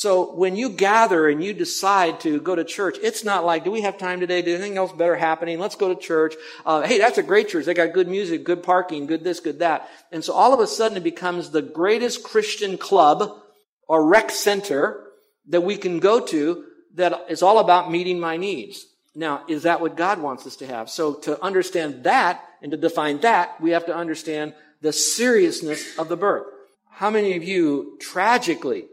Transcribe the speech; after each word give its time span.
So 0.00 0.34
when 0.34 0.56
you 0.56 0.70
gather 0.70 1.28
and 1.28 1.44
you 1.44 1.52
decide 1.52 2.20
to 2.20 2.40
go 2.40 2.54
to 2.54 2.64
church, 2.64 2.96
it's 3.02 3.22
not 3.22 3.44
like, 3.44 3.64
do 3.64 3.70
we 3.70 3.82
have 3.82 3.98
time 3.98 4.20
today? 4.20 4.40
Do 4.40 4.54
anything 4.54 4.78
else 4.78 4.92
better 4.92 5.14
happening? 5.14 5.58
Let's 5.58 5.76
go 5.76 5.92
to 5.92 6.00
church. 6.00 6.36
Uh, 6.64 6.80
hey, 6.80 6.96
that's 6.96 7.18
a 7.18 7.22
great 7.22 7.50
church. 7.50 7.66
They 7.66 7.74
got 7.74 7.92
good 7.92 8.08
music, 8.08 8.42
good 8.42 8.62
parking, 8.62 9.04
good 9.04 9.24
this, 9.24 9.40
good 9.40 9.58
that. 9.58 9.90
And 10.10 10.24
so 10.24 10.32
all 10.32 10.54
of 10.54 10.60
a 10.60 10.66
sudden 10.66 10.96
it 10.96 11.04
becomes 11.04 11.50
the 11.50 11.60
greatest 11.60 12.22
Christian 12.22 12.78
club 12.78 13.42
or 13.88 14.06
rec 14.06 14.30
center 14.30 15.04
that 15.48 15.64
we 15.64 15.76
can 15.76 16.00
go 16.00 16.18
to 16.28 16.64
that 16.94 17.26
is 17.28 17.42
all 17.42 17.58
about 17.58 17.90
meeting 17.90 18.18
my 18.18 18.38
needs. 18.38 18.86
Now, 19.14 19.44
is 19.48 19.64
that 19.64 19.82
what 19.82 19.98
God 19.98 20.18
wants 20.18 20.46
us 20.46 20.56
to 20.56 20.66
have? 20.66 20.88
So 20.88 21.12
to 21.12 21.38
understand 21.44 22.04
that 22.04 22.42
and 22.62 22.72
to 22.72 22.78
define 22.78 23.20
that, 23.20 23.60
we 23.60 23.72
have 23.72 23.84
to 23.84 23.94
understand 23.94 24.54
the 24.80 24.94
seriousness 24.94 25.98
of 25.98 26.08
the 26.08 26.16
birth. 26.16 26.46
How 26.88 27.10
many 27.10 27.36
of 27.36 27.44
you 27.44 27.98
tragically 28.00 28.86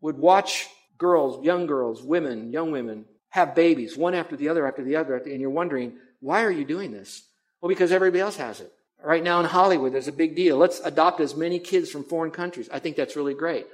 would 0.00 0.18
watch 0.18 0.68
girls, 0.96 1.44
young 1.44 1.66
girls, 1.66 2.02
women, 2.02 2.52
young 2.52 2.70
women 2.70 3.04
have 3.30 3.54
babies, 3.54 3.96
one 3.96 4.14
after 4.14 4.36
the 4.36 4.48
other, 4.48 4.66
after 4.66 4.82
the 4.82 4.96
other, 4.96 5.16
and 5.16 5.40
you're 5.40 5.50
wondering, 5.50 5.94
why 6.20 6.42
are 6.42 6.50
you 6.50 6.64
doing 6.64 6.92
this? 6.92 7.22
Well, 7.60 7.68
because 7.68 7.92
everybody 7.92 8.20
else 8.20 8.36
has 8.36 8.60
it. 8.60 8.72
Right 9.02 9.22
now 9.22 9.38
in 9.38 9.46
Hollywood, 9.46 9.92
there's 9.92 10.08
a 10.08 10.12
big 10.12 10.34
deal. 10.34 10.56
Let's 10.56 10.80
adopt 10.80 11.20
as 11.20 11.36
many 11.36 11.58
kids 11.58 11.90
from 11.90 12.04
foreign 12.04 12.32
countries. 12.32 12.68
I 12.72 12.80
think 12.80 12.96
that's 12.96 13.16
really 13.16 13.34
great. 13.34 13.66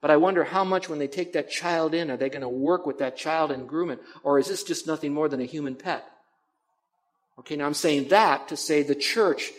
But 0.00 0.10
I 0.10 0.16
wonder 0.16 0.44
how 0.44 0.64
much 0.64 0.88
when 0.88 0.98
they 0.98 1.08
take 1.08 1.34
that 1.34 1.50
child 1.50 1.92
in, 1.92 2.10
are 2.10 2.16
they 2.16 2.30
going 2.30 2.40
to 2.40 2.48
work 2.48 2.86
with 2.86 2.98
that 2.98 3.18
child 3.18 3.50
and 3.50 3.68
groom 3.68 3.90
it? 3.90 4.00
Or 4.22 4.38
is 4.38 4.48
this 4.48 4.62
just 4.62 4.86
nothing 4.86 5.12
more 5.12 5.28
than 5.28 5.42
a 5.42 5.44
human 5.44 5.74
pet? 5.74 6.04
Okay, 7.40 7.56
now 7.56 7.66
I'm 7.66 7.74
saying 7.74 8.08
that 8.08 8.48
to 8.48 8.56
say 8.56 8.82
the 8.82 8.94
church 8.94 9.50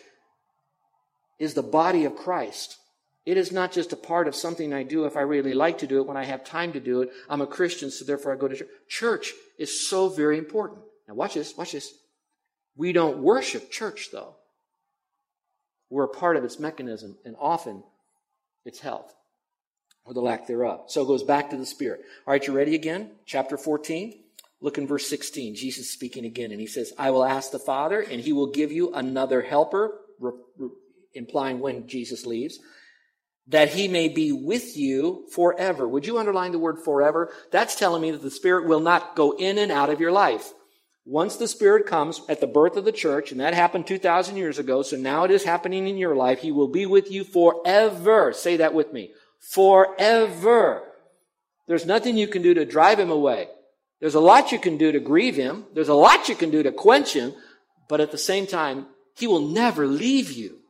is 1.38 1.54
the 1.54 1.64
body 1.64 2.06
of 2.06 2.16
Christ. 2.16 2.78
It 3.26 3.38
is 3.38 3.52
not 3.52 3.72
just 3.72 3.94
a 3.94 3.98
part 3.98 4.28
of 4.28 4.36
something 4.36 4.74
I 4.74 4.84
do 4.84 5.06
if 5.06 5.16
I 5.16 5.22
really 5.22 5.54
like 5.54 5.78
to 5.80 5.88
do 5.88 6.00
it 6.00 6.08
when 6.08 6.18
I 6.18 6.26
have 6.26 6.44
time 6.44 6.74
to 6.74 6.80
do 6.80 7.02
it. 7.02 7.12
I'm 7.30 7.42
a 7.42 7.48
Christian, 7.48 7.92
so 7.92 8.04
therefore 8.04 8.34
I 8.34 8.36
go 8.36 8.48
to 8.48 8.56
church. 8.56 8.70
Church 8.88 9.34
is 9.60 9.88
so 9.88 10.10
very 10.10 10.38
important. 10.38 10.82
Now 11.08 11.14
watch 11.14 11.36
this, 11.36 11.56
watch 11.56 11.74
this. 11.74 11.94
We 12.76 12.94
don't 12.94 13.20
worship 13.20 13.70
church 13.70 14.10
though. 14.12 14.36
We're 15.90 16.06
a 16.06 16.08
part 16.08 16.38
of 16.38 16.44
its 16.46 16.58
mechanism, 16.58 17.18
and 17.26 17.36
often 17.38 17.84
its 18.64 18.80
health 18.80 19.14
or 20.06 20.14
the 20.14 20.22
lack 20.22 20.48
thereof. 20.48 20.86
So 20.88 21.04
it 21.04 21.08
goes 21.08 21.22
back 21.22 21.50
to 21.50 21.58
the 21.58 21.66
Spirit. 21.66 22.02
All 22.26 22.32
right, 22.32 22.48
you 22.48 22.54
ready 22.54 22.76
again? 22.76 23.12
Chapter 23.26 23.58
14. 23.58 24.18
Look 24.62 24.78
in 24.78 24.88
verse 24.88 25.08
16. 25.08 25.56
Jesus 25.56 25.92
speaking 25.92 26.26
again, 26.26 26.52
and 26.52 26.62
he 26.62 26.68
says, 26.68 26.94
I 26.98 27.12
will 27.12 27.26
ask 27.26 27.52
the 27.52 27.60
Father, 27.60 28.00
and 28.00 28.22
he 28.22 28.32
will 28.32 28.52
give 28.52 28.72
you 28.72 28.94
another 28.94 29.42
helper, 29.42 30.00
re- 30.20 30.32
re- 30.58 30.70
implying 31.14 31.60
when 31.60 31.88
Jesus 31.88 32.26
leaves 32.26 32.58
that 33.48 33.70
he 33.70 33.88
may 33.88 34.08
be 34.08 34.32
with 34.32 34.78
you 34.78 35.26
forever. 35.34 35.88
Would 35.88 36.06
you 36.06 36.18
underline 36.18 36.52
the 36.52 36.60
word 36.60 36.80
forever? 36.80 37.34
That's 37.52 37.76
telling 37.76 38.02
me 38.02 38.12
that 38.12 38.22
the 38.22 38.32
Spirit 38.32 38.68
will 38.68 38.80
not 38.80 39.16
go 39.16 39.32
in 39.32 39.58
and 39.58 39.72
out 39.72 39.90
of 39.90 40.00
your 40.00 40.12
life. 40.12 40.54
Once 41.04 41.38
the 41.38 41.48
Spirit 41.48 41.88
comes 41.88 42.22
at 42.30 42.40
the 42.40 42.48
birth 42.48 42.78
of 42.78 42.86
the 42.86 42.92
church, 42.92 43.32
and 43.32 43.42
that 43.42 43.56
happened 43.56 43.88
2,000 43.88 44.38
years 44.38 44.60
ago, 44.60 44.84
so 44.84 44.96
now 44.96 45.24
it 45.24 45.32
is 45.32 45.44
happening 45.44 45.88
in 45.88 45.98
your 45.98 46.16
life, 46.16 46.40
he 46.40 46.52
will 46.52 46.68
be 46.68 46.86
with 46.86 47.12
you 47.12 47.24
forever. 47.24 48.32
Say 48.34 48.58
that 48.58 48.76
with 48.76 48.94
me. 48.94 49.12
Forever. 49.40 50.84
There's 51.68 51.86
nothing 51.86 52.18
you 52.18 52.28
can 52.28 52.44
do 52.44 52.54
to 52.54 52.66
drive 52.66 53.00
him 53.00 53.10
away. 53.10 53.48
There's 54.00 54.16
a 54.16 54.20
lot 54.20 54.52
you 54.52 54.60
can 54.60 54.78
do 54.78 54.92
to 54.92 55.00
grieve 55.00 55.36
him. 55.36 55.66
There's 55.74 55.90
a 55.90 55.94
lot 55.94 56.30
you 56.30 56.36
can 56.36 56.52
do 56.52 56.62
to 56.64 56.72
quench 56.72 57.14
him. 57.14 57.34
But 57.90 58.00
at 58.00 58.12
the 58.12 58.18
same 58.18 58.46
time, 58.46 58.88
he 59.16 59.28
will 59.28 59.42
never 59.48 59.88
leave 59.88 60.32
you. 60.32 60.61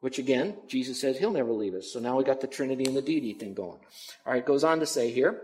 Which 0.00 0.18
again, 0.18 0.56
Jesus 0.68 1.00
says 1.00 1.18
he'll 1.18 1.30
never 1.30 1.52
leave 1.52 1.74
us. 1.74 1.92
So 1.92 2.00
now 2.00 2.16
we 2.16 2.24
got 2.24 2.40
the 2.40 2.46
Trinity 2.46 2.84
and 2.84 2.96
the 2.96 3.02
deity 3.02 3.32
thing 3.32 3.54
going. 3.54 3.80
All 4.26 4.32
right, 4.32 4.44
goes 4.44 4.64
on 4.64 4.80
to 4.80 4.86
say 4.86 5.10
here, 5.10 5.42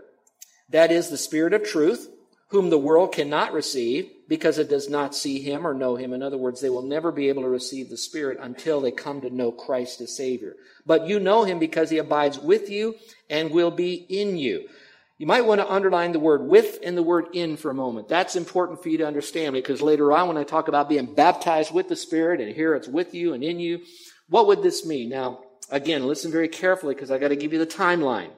that 0.69 0.91
is 0.91 1.09
the 1.09 1.17
Spirit 1.17 1.53
of 1.53 1.63
truth, 1.63 2.09
whom 2.49 2.69
the 2.69 2.77
world 2.77 3.11
cannot 3.11 3.51
receive 3.51 4.11
because 4.27 4.59
it 4.59 4.69
does 4.69 4.87
not 4.87 5.15
see 5.15 5.41
him 5.41 5.65
or 5.65 5.73
know 5.73 5.95
him. 5.95 6.13
In 6.13 6.21
other 6.21 6.37
words, 6.37 6.61
they 6.61 6.69
will 6.69 6.83
never 6.83 7.11
be 7.11 7.29
able 7.29 7.41
to 7.41 7.49
receive 7.49 7.89
the 7.89 7.97
Spirit 7.97 8.37
until 8.39 8.79
they 8.79 8.91
come 8.91 9.21
to 9.21 9.29
know 9.29 9.51
Christ 9.51 10.01
as 10.01 10.15
Savior. 10.15 10.55
But 10.85 11.07
you 11.07 11.19
know 11.19 11.43
him 11.43 11.57
because 11.57 11.89
he 11.89 11.97
abides 11.97 12.37
with 12.37 12.69
you 12.69 12.95
and 13.29 13.49
will 13.49 13.71
be 13.71 13.93
in 13.95 14.37
you. 14.37 14.69
You 15.17 15.27
might 15.27 15.45
want 15.45 15.61
to 15.61 15.71
underline 15.71 16.11
the 16.11 16.19
word 16.19 16.43
with 16.43 16.79
and 16.83 16.97
the 16.97 17.03
word 17.03 17.27
in 17.33 17.57
for 17.57 17.71
a 17.71 17.75
moment. 17.75 18.07
That's 18.07 18.35
important 18.35 18.83
for 18.83 18.89
you 18.89 18.97
to 18.99 19.07
understand 19.07 19.53
because 19.53 19.81
later 19.81 20.11
on 20.11 20.27
when 20.27 20.37
I 20.37 20.43
talk 20.43 20.67
about 20.67 20.89
being 20.89 21.13
baptized 21.13 21.73
with 21.73 21.87
the 21.89 21.95
Spirit 21.95 22.41
and 22.41 22.53
here 22.53 22.75
it's 22.75 22.87
with 22.87 23.13
you 23.13 23.33
and 23.33 23.43
in 23.43 23.59
you, 23.59 23.81
what 24.29 24.47
would 24.47 24.63
this 24.63 24.85
mean? 24.85 25.09
Now, 25.09 25.39
again, 25.69 26.07
listen 26.07 26.31
very 26.31 26.47
carefully 26.47 26.95
because 26.95 27.11
I 27.11 27.17
got 27.17 27.29
to 27.29 27.35
give 27.35 27.53
you 27.53 27.59
the 27.59 27.67
timeline. 27.67 28.29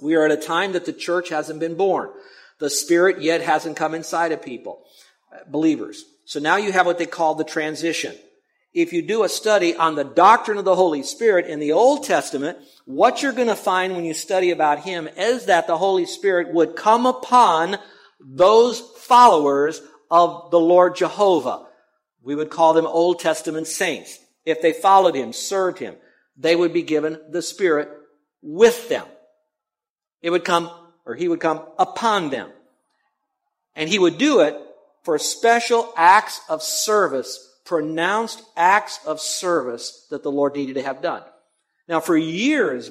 We 0.00 0.14
are 0.14 0.24
at 0.24 0.32
a 0.32 0.36
time 0.36 0.72
that 0.72 0.86
the 0.86 0.92
church 0.92 1.28
hasn't 1.28 1.60
been 1.60 1.74
born. 1.74 2.10
The 2.58 2.70
Spirit 2.70 3.22
yet 3.22 3.40
hasn't 3.40 3.76
come 3.76 3.94
inside 3.94 4.32
of 4.32 4.42
people, 4.42 4.82
believers. 5.48 6.04
So 6.24 6.40
now 6.40 6.56
you 6.56 6.72
have 6.72 6.86
what 6.86 6.98
they 6.98 7.06
call 7.06 7.34
the 7.34 7.44
transition. 7.44 8.14
If 8.72 8.92
you 8.92 9.02
do 9.02 9.24
a 9.24 9.28
study 9.28 9.74
on 9.74 9.96
the 9.96 10.04
doctrine 10.04 10.58
of 10.58 10.64
the 10.64 10.76
Holy 10.76 11.02
Spirit 11.02 11.46
in 11.46 11.58
the 11.58 11.72
Old 11.72 12.04
Testament, 12.04 12.58
what 12.84 13.22
you're 13.22 13.32
going 13.32 13.48
to 13.48 13.56
find 13.56 13.94
when 13.94 14.04
you 14.04 14.14
study 14.14 14.52
about 14.52 14.80
Him 14.80 15.08
is 15.16 15.46
that 15.46 15.66
the 15.66 15.76
Holy 15.76 16.06
Spirit 16.06 16.54
would 16.54 16.76
come 16.76 17.04
upon 17.04 17.78
those 18.20 18.78
followers 18.80 19.82
of 20.10 20.50
the 20.50 20.60
Lord 20.60 20.94
Jehovah. 20.94 21.66
We 22.22 22.36
would 22.36 22.50
call 22.50 22.74
them 22.74 22.86
Old 22.86 23.18
Testament 23.18 23.66
saints. 23.66 24.18
If 24.50 24.62
they 24.62 24.72
followed 24.72 25.14
him, 25.14 25.32
served 25.32 25.78
him, 25.78 25.96
they 26.36 26.56
would 26.56 26.72
be 26.72 26.82
given 26.82 27.20
the 27.30 27.42
Spirit 27.42 27.88
with 28.42 28.88
them. 28.88 29.06
It 30.22 30.30
would 30.30 30.44
come, 30.44 30.70
or 31.04 31.14
he 31.14 31.28
would 31.28 31.40
come 31.40 31.62
upon 31.78 32.30
them. 32.30 32.50
And 33.74 33.88
he 33.88 33.98
would 33.98 34.18
do 34.18 34.40
it 34.40 34.56
for 35.02 35.18
special 35.18 35.92
acts 35.96 36.40
of 36.48 36.62
service, 36.62 37.58
pronounced 37.64 38.42
acts 38.56 39.00
of 39.06 39.20
service 39.20 40.06
that 40.10 40.22
the 40.22 40.30
Lord 40.30 40.54
needed 40.54 40.74
to 40.74 40.82
have 40.82 41.02
done. 41.02 41.22
Now, 41.88 42.00
for 42.00 42.16
years, 42.16 42.90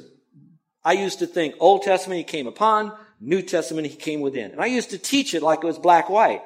I 0.83 0.93
used 0.93 1.19
to 1.19 1.27
think 1.27 1.55
Old 1.59 1.83
Testament 1.83 2.17
he 2.17 2.23
came 2.23 2.47
upon, 2.47 2.93
New 3.19 3.41
Testament 3.41 3.87
he 3.87 3.95
came 3.95 4.21
within. 4.21 4.51
And 4.51 4.61
I 4.61 4.67
used 4.67 4.91
to 4.91 4.97
teach 4.97 5.33
it 5.33 5.43
like 5.43 5.59
it 5.63 5.67
was 5.67 5.77
black 5.77 6.09
white 6.09 6.41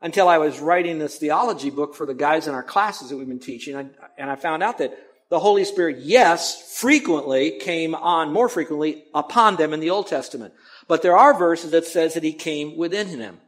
until 0.00 0.28
I 0.28 0.38
was 0.38 0.60
writing 0.60 0.98
this 0.98 1.18
theology 1.18 1.70
book 1.70 1.94
for 1.94 2.06
the 2.06 2.14
guys 2.14 2.46
in 2.46 2.54
our 2.54 2.62
classes 2.62 3.08
that 3.08 3.16
we've 3.16 3.28
been 3.28 3.38
teaching. 3.38 3.74
And 4.16 4.30
I 4.30 4.36
found 4.36 4.62
out 4.62 4.78
that 4.78 4.96
the 5.28 5.40
Holy 5.40 5.64
Spirit, 5.64 5.98
yes, 6.00 6.78
frequently 6.78 7.58
came 7.58 7.94
on, 7.94 8.32
more 8.32 8.48
frequently, 8.48 9.04
upon 9.14 9.56
them 9.56 9.74
in 9.74 9.80
the 9.80 9.90
Old 9.90 10.06
Testament. 10.06 10.54
But 10.86 11.02
there 11.02 11.16
are 11.16 11.38
verses 11.38 11.72
that 11.72 11.84
says 11.84 12.14
that 12.14 12.22
he 12.22 12.32
came 12.32 12.76
within 12.76 13.18
them. 13.18 13.40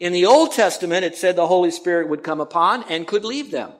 In 0.00 0.12
the 0.12 0.26
Old 0.26 0.52
Testament, 0.52 1.04
it 1.04 1.14
said 1.16 1.36
the 1.36 1.46
Holy 1.46 1.70
Spirit 1.70 2.08
would 2.08 2.24
come 2.24 2.40
upon 2.40 2.82
and 2.84 3.06
could 3.06 3.24
leave 3.24 3.50
them. 3.50 3.72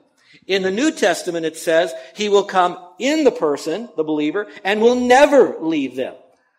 In 0.46 0.62
the 0.62 0.70
New 0.70 0.92
Testament, 0.92 1.46
it 1.46 1.56
says 1.56 1.92
he 2.14 2.28
will 2.28 2.44
come 2.44 2.78
in 2.98 3.24
the 3.24 3.32
person, 3.32 3.88
the 3.96 4.04
believer, 4.04 4.46
and 4.62 4.80
will 4.80 4.94
never 4.94 5.56
leave 5.60 5.96
them. 5.96 6.14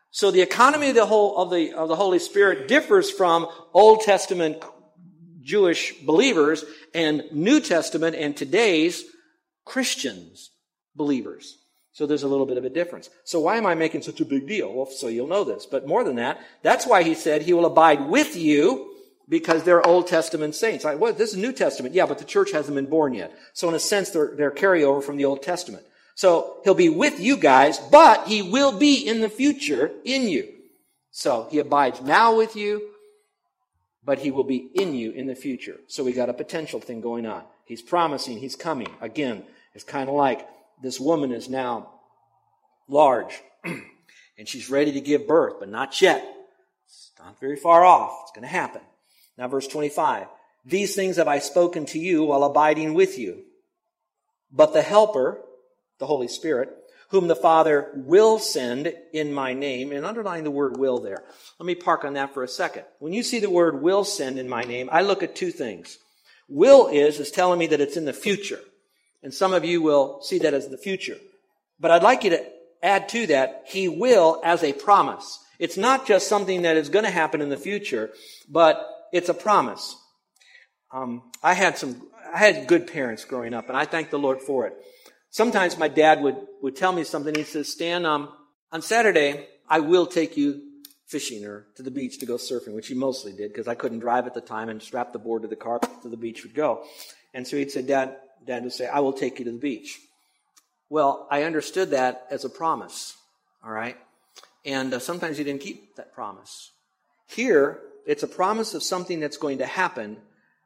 So 0.09 0.29
the 0.29 0.41
economy 0.41 0.89
of 0.89 0.95
the 0.95 1.05
whole 1.05 1.37
of 1.37 1.51
the 1.51 1.71
of 1.73 1.87
the 1.87 1.95
Holy 1.95 2.19
Spirit 2.19 2.67
differs 2.67 3.09
from 3.09 3.47
Old 3.73 4.01
Testament 4.01 4.61
Jewish 5.41 5.93
believers 5.99 6.63
and 6.93 7.23
New 7.31 7.59
Testament 7.59 8.15
and 8.15 8.35
today's 8.35 9.03
Christians, 9.65 10.51
believers. 10.95 11.57
So 11.93 12.05
there's 12.05 12.23
a 12.23 12.27
little 12.27 12.45
bit 12.45 12.57
of 12.57 12.65
a 12.65 12.69
difference. 12.69 13.09
So 13.25 13.41
why 13.41 13.57
am 13.57 13.65
I 13.65 13.75
making 13.75 14.03
such 14.03 14.21
a 14.21 14.25
big 14.25 14.47
deal? 14.47 14.73
Well, 14.73 14.85
so 14.85 15.07
you'll 15.07 15.27
know 15.27 15.43
this. 15.43 15.65
But 15.65 15.87
more 15.87 16.03
than 16.03 16.15
that, 16.15 16.39
that's 16.63 16.87
why 16.87 17.03
he 17.03 17.15
said 17.15 17.41
he 17.41 17.53
will 17.53 17.65
abide 17.65 18.07
with 18.07 18.35
you 18.35 18.95
because 19.27 19.63
they're 19.63 19.85
Old 19.85 20.07
Testament 20.07 20.55
saints. 20.55 20.85
I, 20.85 20.95
this 21.11 21.31
is 21.31 21.37
New 21.37 21.53
Testament. 21.53 21.93
Yeah, 21.93 22.05
but 22.05 22.17
the 22.17 22.25
church 22.25 22.51
hasn't 22.51 22.75
been 22.75 22.89
born 22.89 23.13
yet. 23.13 23.33
So 23.53 23.67
in 23.69 23.75
a 23.75 23.79
sense, 23.79 24.09
they're, 24.09 24.33
they're 24.35 24.51
carryover 24.51 25.03
from 25.03 25.17
the 25.17 25.25
Old 25.25 25.43
Testament. 25.43 25.85
So 26.15 26.59
he'll 26.63 26.73
be 26.73 26.89
with 26.89 27.19
you 27.19 27.37
guys, 27.37 27.79
but 27.79 28.27
he 28.27 28.41
will 28.41 28.77
be 28.77 28.95
in 28.95 29.21
the 29.21 29.29
future 29.29 29.91
in 30.03 30.27
you. 30.27 30.47
So 31.11 31.47
he 31.51 31.59
abides 31.59 32.01
now 32.01 32.35
with 32.35 32.55
you, 32.55 32.90
but 34.03 34.19
he 34.19 34.31
will 34.31 34.43
be 34.43 34.69
in 34.73 34.93
you 34.93 35.11
in 35.11 35.27
the 35.27 35.35
future. 35.35 35.77
So 35.87 36.03
we 36.03 36.13
got 36.13 36.29
a 36.29 36.33
potential 36.33 36.79
thing 36.79 37.01
going 37.01 37.25
on. 37.25 37.43
He's 37.65 37.81
promising 37.81 38.37
he's 38.37 38.55
coming. 38.55 38.89
Again, 38.99 39.43
it's 39.73 39.83
kind 39.83 40.09
of 40.09 40.15
like 40.15 40.47
this 40.81 40.99
woman 40.99 41.31
is 41.31 41.49
now 41.49 41.91
large 42.87 43.41
and 43.63 44.47
she's 44.47 44.69
ready 44.69 44.91
to 44.93 45.01
give 45.01 45.27
birth, 45.27 45.55
but 45.59 45.69
not 45.69 46.01
yet. 46.01 46.25
It's 46.85 47.11
not 47.19 47.39
very 47.39 47.55
far 47.55 47.85
off. 47.85 48.17
It's 48.23 48.31
going 48.31 48.43
to 48.43 48.47
happen. 48.47 48.81
Now, 49.37 49.47
verse 49.47 49.67
25. 49.67 50.27
These 50.65 50.95
things 50.95 51.17
have 51.17 51.27
I 51.27 51.39
spoken 51.39 51.85
to 51.87 51.99
you 51.99 52.23
while 52.23 52.43
abiding 52.43 52.93
with 52.93 53.17
you. 53.17 53.43
But 54.51 54.73
the 54.73 54.81
Helper, 54.81 55.41
the 55.99 56.07
Holy 56.07 56.27
Spirit, 56.27 56.69
whom 57.11 57.27
the 57.27 57.35
Father 57.35 57.91
will 57.93 58.39
send 58.39 58.93
in 59.13 59.33
my 59.33 59.53
name, 59.53 59.91
and 59.91 60.05
underline 60.05 60.45
the 60.45 60.51
word 60.51 60.77
will 60.77 60.99
there. 60.99 61.23
Let 61.59 61.67
me 61.67 61.75
park 61.75 62.05
on 62.05 62.13
that 62.13 62.33
for 62.33 62.41
a 62.41 62.47
second. 62.47 62.85
When 62.99 63.11
you 63.11 63.21
see 63.21 63.39
the 63.39 63.49
word 63.49 63.81
will 63.81 64.05
send 64.05 64.39
in 64.39 64.47
my 64.47 64.63
name, 64.63 64.89
I 64.91 65.01
look 65.01 65.21
at 65.21 65.35
two 65.35 65.51
things. 65.51 65.97
Will 66.47 66.87
is, 66.87 67.19
is 67.19 67.29
telling 67.29 67.59
me 67.59 67.67
that 67.67 67.81
it's 67.81 67.97
in 67.97 68.05
the 68.05 68.13
future. 68.13 68.59
And 69.21 69.33
some 69.33 69.53
of 69.53 69.65
you 69.65 69.81
will 69.81 70.21
see 70.21 70.39
that 70.39 70.53
as 70.53 70.69
the 70.69 70.77
future. 70.77 71.17
But 71.79 71.91
I'd 71.91 72.01
like 72.01 72.23
you 72.23 72.29
to 72.29 72.45
add 72.81 73.09
to 73.09 73.27
that, 73.27 73.65
He 73.67 73.89
will 73.89 74.39
as 74.43 74.63
a 74.63 74.71
promise. 74.71 75.37
It's 75.59 75.77
not 75.77 76.07
just 76.07 76.29
something 76.29 76.61
that 76.61 76.77
is 76.77 76.89
going 76.89 77.05
to 77.05 77.11
happen 77.11 77.41
in 77.41 77.49
the 77.49 77.57
future, 77.57 78.11
but 78.49 78.87
it's 79.11 79.29
a 79.29 79.33
promise. 79.33 79.97
Um, 80.93 81.23
I 81.43 81.55
had 81.55 81.77
some, 81.77 82.07
I 82.33 82.37
had 82.37 82.67
good 82.67 82.87
parents 82.87 83.25
growing 83.25 83.53
up, 83.53 83.67
and 83.67 83.77
I 83.77 83.83
thank 83.83 84.11
the 84.11 84.17
Lord 84.17 84.41
for 84.41 84.65
it. 84.65 84.73
Sometimes 85.31 85.77
my 85.77 85.87
dad 85.87 86.21
would, 86.21 86.35
would 86.61 86.75
tell 86.75 86.91
me 86.91 87.03
something. 87.05 87.33
He 87.33 87.43
says, 87.43 87.69
Stan, 87.69 88.05
um, 88.05 88.29
on 88.71 88.81
Saturday, 88.81 89.47
I 89.67 89.79
will 89.79 90.05
take 90.05 90.35
you 90.35 90.61
fishing 91.07 91.45
or 91.45 91.65
to 91.75 91.83
the 91.83 91.91
beach 91.91 92.19
to 92.19 92.25
go 92.25 92.35
surfing, 92.35 92.75
which 92.75 92.87
he 92.87 92.93
mostly 92.93 93.31
did 93.31 93.51
because 93.51 93.67
I 93.67 93.75
couldn't 93.75 93.99
drive 93.99 94.27
at 94.27 94.33
the 94.33 94.41
time 94.41 94.69
and 94.69 94.81
strap 94.81 95.13
the 95.13 95.19
board 95.19 95.41
to 95.41 95.47
the 95.47 95.55
car 95.55 95.79
to 95.79 96.09
the 96.09 96.17
beach 96.17 96.43
would 96.43 96.53
go. 96.53 96.83
And 97.33 97.47
so 97.47 97.57
he'd 97.57 97.71
say, 97.71 97.81
Dad, 97.81 98.17
Dad 98.45 98.63
would 98.63 98.73
say, 98.73 98.87
I 98.87 98.99
will 98.99 99.13
take 99.13 99.39
you 99.39 99.45
to 99.45 99.51
the 99.51 99.57
beach. 99.57 99.99
Well, 100.89 101.27
I 101.31 101.43
understood 101.43 101.91
that 101.91 102.27
as 102.29 102.43
a 102.43 102.49
promise. 102.49 103.15
All 103.63 103.71
right. 103.71 103.97
And 104.65 104.93
uh, 104.93 104.99
sometimes 104.99 105.37
he 105.37 105.45
didn't 105.45 105.61
keep 105.61 105.95
that 105.95 106.13
promise. 106.13 106.71
Here, 107.27 107.79
it's 108.05 108.23
a 108.23 108.27
promise 108.27 108.73
of 108.73 108.83
something 108.83 109.21
that's 109.21 109.37
going 109.37 109.59
to 109.59 109.65
happen 109.65 110.17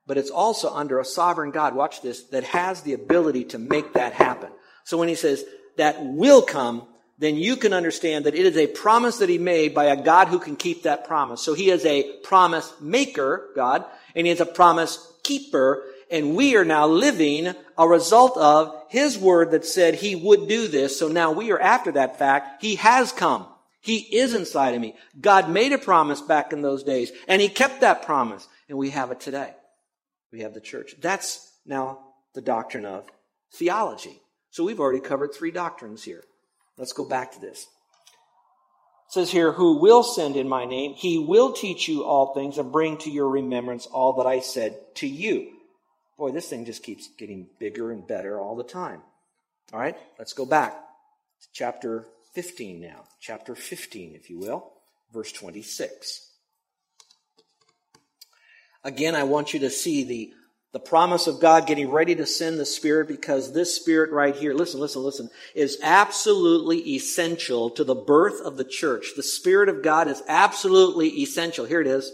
but 0.08 0.18
it's 0.18 0.30
also 0.30 0.74
under 0.74 1.00
a 1.00 1.06
sovereign 1.06 1.52
God, 1.52 1.76
watch 1.76 2.02
this, 2.02 2.24
that 2.26 2.44
has 2.44 2.82
the 2.82 2.94
ability 2.94 3.46
to 3.46 3.58
make 3.58 3.94
that 3.94 4.14
happen. 4.14 4.50
So 4.84 4.98
when 4.98 5.08
he 5.08 5.16
says 5.16 5.44
that 5.78 6.04
will 6.04 6.42
come, 6.42 6.88
then 7.18 7.36
you 7.36 7.56
can 7.56 7.74
understand 7.74 8.26
that 8.26 8.36
it 8.36 8.46
is 8.46 8.58
a 8.58 8.68
promise 8.68 9.18
that 9.18 9.30
he 9.30 9.38
made 9.38 9.74
by 9.74 9.86
a 9.86 10.02
God 10.02 10.28
who 10.28 10.38
can 10.38 10.56
keep 10.56 10.84
that 10.84 11.08
promise. 11.08 11.42
So 11.42 11.54
he 11.54 11.70
is 11.70 11.86
a 11.86 12.18
promise 12.24 12.72
maker, 12.82 13.50
God, 13.56 13.86
and 14.16 14.28
he 14.28 14.32
is 14.32 14.42
a 14.42 14.46
promise 14.46 15.12
keeper, 15.24 15.84
and 16.12 16.36
we 16.36 16.56
are 16.56 16.66
now 16.66 16.88
living 16.88 17.54
a 17.78 17.88
result 17.88 18.38
of 18.38 18.76
his 18.90 19.18
word 19.18 19.52
that 19.52 19.66
said 19.66 19.96
he 19.96 20.16
would 20.16 20.48
do 20.48 20.68
this. 20.68 21.00
So 21.00 21.08
now 21.08 21.32
we 21.32 21.52
are 21.52 21.60
after 21.60 21.94
that 21.94 22.20
fact. 22.20 22.62
He 22.62 22.76
has 22.76 23.12
come. 23.12 23.48
He 23.82 23.98
is 23.98 24.34
inside 24.34 24.76
of 24.76 24.82
me. 24.82 24.96
God 25.20 25.50
made 25.50 25.72
a 25.72 25.78
promise 25.78 26.22
back 26.22 26.52
in 26.54 26.62
those 26.62 26.84
days, 26.84 27.12
and 27.28 27.42
he 27.42 27.48
kept 27.48 27.82
that 27.82 28.02
promise, 28.02 28.48
and 28.68 28.78
we 28.78 28.90
have 28.90 29.12
it 29.12 29.20
today 29.20 29.54
we 30.36 30.42
have 30.42 30.54
the 30.54 30.60
church. 30.60 30.96
That's 31.00 31.50
now 31.66 32.00
the 32.34 32.42
doctrine 32.42 32.86
of 32.86 33.08
theology. 33.54 34.22
So 34.52 34.66
we've 34.66 34.82
already 34.82 35.00
covered 35.00 35.34
three 35.34 35.52
doctrines 35.52 36.04
here. 36.04 36.26
Let's 36.78 36.92
go 36.92 37.06
back 37.06 37.32
to 37.32 37.40
this. 37.40 37.68
It 39.08 39.14
says 39.14 39.32
here, 39.32 39.54
who 39.54 39.78
will 39.78 40.04
send 40.04 40.36
in 40.36 40.50
my 40.50 40.66
name, 40.66 40.94
he 40.94 41.18
will 41.18 41.54
teach 41.54 41.88
you 41.88 42.04
all 42.04 42.34
things 42.34 42.58
and 42.58 42.70
bring 42.70 42.98
to 42.98 43.10
your 43.10 43.30
remembrance 43.30 43.86
all 43.86 44.18
that 44.18 44.28
I 44.28 44.42
said 44.42 44.76
to 44.96 45.08
you. 45.08 45.54
Boy, 46.18 46.32
this 46.32 46.50
thing 46.50 46.66
just 46.66 46.84
keeps 46.84 47.08
getting 47.18 47.48
bigger 47.58 47.94
and 47.94 48.06
better 48.06 48.38
all 48.38 48.58
the 48.58 48.64
time. 48.64 49.02
All 49.72 49.80
right, 49.80 49.98
let's 50.20 50.34
go 50.34 50.46
back 50.46 50.74
to 50.74 51.48
chapter 51.54 52.06
15 52.34 52.82
now. 52.82 53.06
Chapter 53.22 53.56
15, 53.56 54.16
if 54.16 54.30
you 54.30 54.38
will, 54.38 54.74
verse 55.14 55.32
26. 55.32 56.30
Again, 58.86 59.16
I 59.16 59.24
want 59.24 59.52
you 59.52 59.62
to 59.62 59.72
see 59.72 60.04
the, 60.04 60.34
the 60.72 60.80
promise 60.80 61.26
of 61.26 61.42
God 61.42 61.66
getting 61.66 61.90
ready 61.90 62.14
to 62.16 62.26
send 62.28 62.60
the 62.60 62.68
Spirit 62.68 63.08
because 63.08 63.52
this 63.52 63.76
Spirit 63.76 64.12
right 64.12 64.36
here, 64.36 64.54
listen, 64.54 64.80
listen, 64.80 65.02
listen, 65.02 65.32
is 65.56 65.80
absolutely 65.82 66.78
essential 66.94 67.72
to 67.72 67.84
the 67.84 67.96
birth 67.96 68.40
of 68.42 68.58
the 68.58 68.64
church. 68.64 69.08
The 69.16 69.24
Spirit 69.24 69.70
of 69.70 69.82
God 69.82 70.08
is 70.08 70.22
absolutely 70.28 71.08
essential. 71.24 71.66
Here 71.66 71.82
it 71.82 71.88
is. 71.88 72.12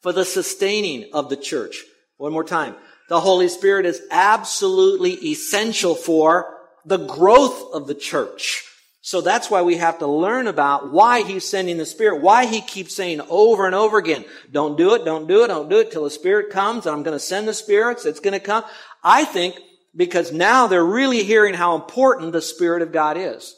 For 0.00 0.12
the 0.12 0.24
sustaining 0.24 1.10
of 1.12 1.30
the 1.30 1.36
church. 1.36 1.82
One 2.16 2.32
more 2.32 2.44
time. 2.44 2.76
The 3.08 3.20
Holy 3.20 3.48
Spirit 3.48 3.84
is 3.84 4.00
absolutely 4.12 5.14
essential 5.14 5.96
for 5.96 6.54
the 6.84 6.98
growth 6.98 7.74
of 7.74 7.88
the 7.88 7.94
church. 7.94 8.62
So 9.08 9.22
that's 9.22 9.50
why 9.50 9.62
we 9.62 9.78
have 9.78 10.00
to 10.00 10.06
learn 10.06 10.48
about 10.48 10.92
why 10.92 11.22
he's 11.22 11.48
sending 11.48 11.78
the 11.78 11.86
Spirit, 11.86 12.20
why 12.20 12.44
he 12.44 12.60
keeps 12.60 12.94
saying 12.94 13.22
over 13.30 13.64
and 13.64 13.74
over 13.74 13.96
again, 13.96 14.22
don't 14.52 14.76
do 14.76 14.94
it, 14.94 15.06
don't 15.06 15.26
do 15.26 15.44
it, 15.44 15.48
don't 15.48 15.70
do 15.70 15.78
it 15.78 15.90
till 15.90 16.04
the 16.04 16.10
Spirit 16.10 16.50
comes, 16.50 16.86
I'm 16.86 17.02
going 17.04 17.16
to 17.16 17.18
send 17.18 17.48
the 17.48 17.54
spirits, 17.54 18.04
it's 18.04 18.20
going 18.20 18.38
to 18.38 18.38
come. 18.38 18.64
I 19.02 19.24
think 19.24 19.58
because 19.96 20.30
now 20.30 20.66
they're 20.66 20.84
really 20.84 21.22
hearing 21.22 21.54
how 21.54 21.74
important 21.74 22.32
the 22.32 22.42
Spirit 22.42 22.82
of 22.82 22.92
God 22.92 23.16
is. 23.16 23.56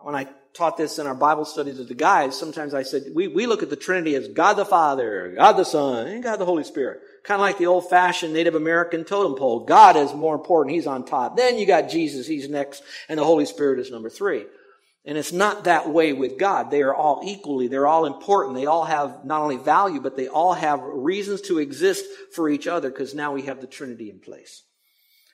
When 0.00 0.14
I 0.14 0.30
taught 0.54 0.78
this 0.78 0.98
in 0.98 1.06
our 1.06 1.14
Bible 1.14 1.44
studies 1.44 1.78
with 1.78 1.88
the 1.88 1.94
guys, 1.94 2.38
sometimes 2.38 2.72
I 2.72 2.84
said, 2.84 3.02
we, 3.14 3.28
we 3.28 3.44
look 3.44 3.62
at 3.62 3.68
the 3.68 3.76
Trinity 3.76 4.14
as 4.14 4.28
God 4.28 4.54
the 4.54 4.64
Father, 4.64 5.34
God 5.36 5.58
the 5.58 5.64
Son, 5.64 6.06
and 6.06 6.22
God 6.22 6.36
the 6.38 6.46
Holy 6.46 6.64
Spirit. 6.64 7.00
Kind 7.26 7.40
of 7.40 7.44
like 7.44 7.58
the 7.58 7.66
old 7.66 7.90
fashioned 7.90 8.32
Native 8.32 8.54
American 8.54 9.02
totem 9.02 9.34
pole. 9.34 9.64
God 9.64 9.96
is 9.96 10.14
more 10.14 10.36
important. 10.36 10.76
He's 10.76 10.86
on 10.86 11.04
top. 11.04 11.36
Then 11.36 11.58
you 11.58 11.66
got 11.66 11.88
Jesus. 11.88 12.24
He's 12.24 12.48
next. 12.48 12.84
And 13.08 13.18
the 13.18 13.24
Holy 13.24 13.46
Spirit 13.46 13.80
is 13.80 13.90
number 13.90 14.08
three. 14.08 14.46
And 15.04 15.18
it's 15.18 15.32
not 15.32 15.64
that 15.64 15.88
way 15.88 16.12
with 16.12 16.38
God. 16.38 16.70
They 16.70 16.82
are 16.82 16.94
all 16.94 17.22
equally, 17.24 17.66
they're 17.66 17.86
all 17.86 18.06
important. 18.06 18.56
They 18.56 18.66
all 18.66 18.84
have 18.84 19.24
not 19.24 19.40
only 19.40 19.56
value, 19.56 20.00
but 20.00 20.16
they 20.16 20.28
all 20.28 20.54
have 20.54 20.80
reasons 20.82 21.40
to 21.42 21.58
exist 21.58 22.04
for 22.32 22.48
each 22.48 22.68
other 22.68 22.90
because 22.90 23.14
now 23.14 23.32
we 23.32 23.42
have 23.42 23.60
the 23.60 23.66
Trinity 23.66 24.08
in 24.08 24.20
place. 24.20 24.62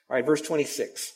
All 0.09 0.15
right, 0.15 0.25
verse 0.25 0.41
26. 0.41 1.13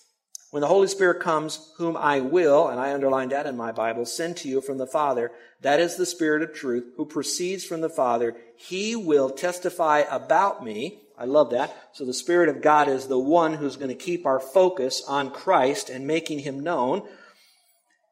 When 0.49 0.61
the 0.61 0.67
Holy 0.67 0.87
Spirit 0.87 1.19
comes, 1.21 1.73
whom 1.75 1.97
I 1.97 2.21
will, 2.21 2.69
and 2.69 2.79
I 2.79 2.93
underlined 2.93 3.31
that 3.31 3.45
in 3.45 3.57
my 3.57 3.73
Bible, 3.73 4.05
send 4.05 4.37
to 4.37 4.47
you 4.47 4.61
from 4.61 4.77
the 4.77 4.87
Father, 4.87 5.31
that 5.61 5.81
is 5.81 5.97
the 5.97 6.05
Spirit 6.05 6.41
of 6.41 6.53
truth, 6.53 6.85
who 6.95 7.05
proceeds 7.05 7.65
from 7.65 7.81
the 7.81 7.89
Father. 7.89 8.37
He 8.55 8.95
will 8.95 9.29
testify 9.29 10.03
about 10.09 10.63
me. 10.63 11.01
I 11.17 11.25
love 11.25 11.49
that. 11.51 11.75
So 11.91 12.05
the 12.05 12.13
Spirit 12.13 12.47
of 12.47 12.61
God 12.61 12.87
is 12.87 13.07
the 13.07 13.19
one 13.19 13.55
who's 13.55 13.75
going 13.75 13.89
to 13.89 13.95
keep 13.95 14.25
our 14.25 14.39
focus 14.39 15.03
on 15.05 15.31
Christ 15.31 15.89
and 15.89 16.07
making 16.07 16.39
him 16.39 16.61
known. 16.61 17.05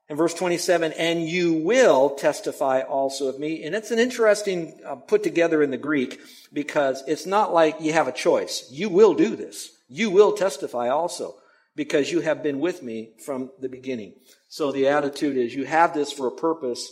In 0.10 0.18
verse 0.18 0.34
27, 0.34 0.92
and 0.94 1.28
you 1.28 1.54
will 1.54 2.12
testify 2.12 2.82
also 2.82 3.28
of 3.28 3.40
me. 3.40 3.64
And 3.64 3.74
it's 3.74 3.92
an 3.92 3.98
interesting 3.98 4.78
uh, 4.86 4.96
put 4.96 5.24
together 5.24 5.64
in 5.64 5.72
the 5.72 5.78
Greek 5.78 6.20
because 6.52 7.02
it's 7.08 7.26
not 7.26 7.54
like 7.54 7.80
you 7.80 7.94
have 7.94 8.08
a 8.08 8.12
choice. 8.12 8.68
You 8.72 8.90
will 8.90 9.14
do 9.14 9.36
this. 9.38 9.72
You 9.88 10.12
will 10.12 10.34
testify 10.34 10.90
also 10.90 11.36
because 11.76 12.12
you 12.12 12.22
have 12.22 12.42
been 12.42 12.60
with 12.60 12.82
me 12.82 13.12
from 13.26 13.52
the 13.60 13.70
beginning. 13.70 14.14
So 14.48 14.72
the 14.72 14.88
attitude 14.88 15.38
is 15.38 15.54
you 15.54 15.66
have 15.66 15.94
this 15.94 16.12
for 16.12 16.28
a 16.28 16.32
purpose, 16.32 16.88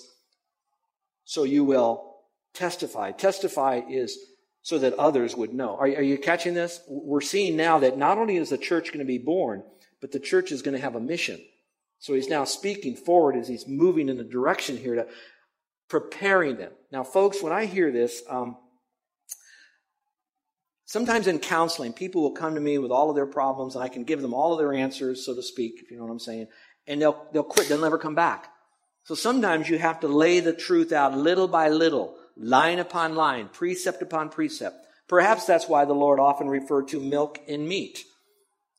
so 1.24 1.44
you 1.44 1.64
will 1.64 2.16
testify. 2.54 3.12
Testify 3.12 3.82
is 3.90 4.18
so 4.62 4.80
that 4.80 4.94
others 4.94 5.36
would 5.36 5.54
know. 5.54 5.76
Are, 5.76 5.88
are 5.88 6.02
you 6.02 6.18
catching 6.18 6.54
this? 6.54 6.82
We're 6.88 7.22
seeing 7.22 7.56
now 7.58 7.80
that 7.80 7.98
not 7.98 8.18
only 8.18 8.38
is 8.38 8.50
the 8.50 8.58
church 8.58 8.88
going 8.88 9.00
to 9.00 9.06
be 9.06 9.18
born, 9.18 9.64
but 10.02 10.12
the 10.12 10.20
church 10.20 10.52
is 10.52 10.62
going 10.62 10.76
to 10.76 10.82
have 10.82 10.96
a 10.96 11.02
mission. 11.02 11.42
So 12.00 12.14
he's 12.14 12.30
now 12.30 12.44
speaking 12.44 12.96
forward 12.96 13.38
as 13.38 13.48
he's 13.48 13.68
moving 13.68 14.10
in 14.10 14.18
the 14.18 14.24
direction 14.24 14.78
here 14.78 14.96
to 14.96 15.08
preparing 15.90 16.58
them. 16.58 16.72
Now, 16.92 17.04
folks, 17.04 17.42
when 17.42 17.54
I 17.54 17.66
hear 17.66 17.92
this, 17.92 18.24
um, 18.30 18.58
Sometimes 20.94 21.26
in 21.26 21.40
counseling, 21.40 21.92
people 21.92 22.22
will 22.22 22.34
come 22.34 22.54
to 22.54 22.62
me 22.62 22.78
with 22.78 22.92
all 22.92 23.10
of 23.10 23.16
their 23.16 23.26
problems, 23.26 23.74
and 23.74 23.84
I 23.84 23.88
can 23.88 24.04
give 24.04 24.22
them 24.22 24.32
all 24.32 24.54
of 24.54 24.60
their 24.60 24.76
answers, 24.76 25.26
so 25.26 25.34
to 25.34 25.42
speak, 25.42 25.82
if 25.82 25.90
you 25.90 25.98
know 25.98 26.04
what 26.04 26.12
I'm 26.12 26.20
saying, 26.20 26.50
and 26.86 27.02
they'll, 27.02 27.20
they'll 27.34 27.42
quit. 27.42 27.68
They'll 27.68 27.82
never 27.82 27.98
come 27.98 28.14
back. 28.14 28.50
So 29.06 29.16
sometimes 29.16 29.68
you 29.68 29.80
have 29.80 30.02
to 30.02 30.08
lay 30.08 30.40
the 30.40 30.54
truth 30.54 30.92
out 30.92 31.18
little 31.18 31.48
by 31.48 31.70
little, 31.70 32.16
line 32.38 32.78
upon 32.78 33.16
line, 33.16 33.50
precept 33.52 34.04
upon 34.04 34.30
precept. 34.30 34.76
Perhaps 35.08 35.48
that's 35.48 35.68
why 35.68 35.84
the 35.86 35.94
Lord 35.94 36.20
often 36.20 36.48
referred 36.48 36.90
to 36.90 37.00
milk 37.00 37.40
and 37.48 37.68
meat. 37.68 38.04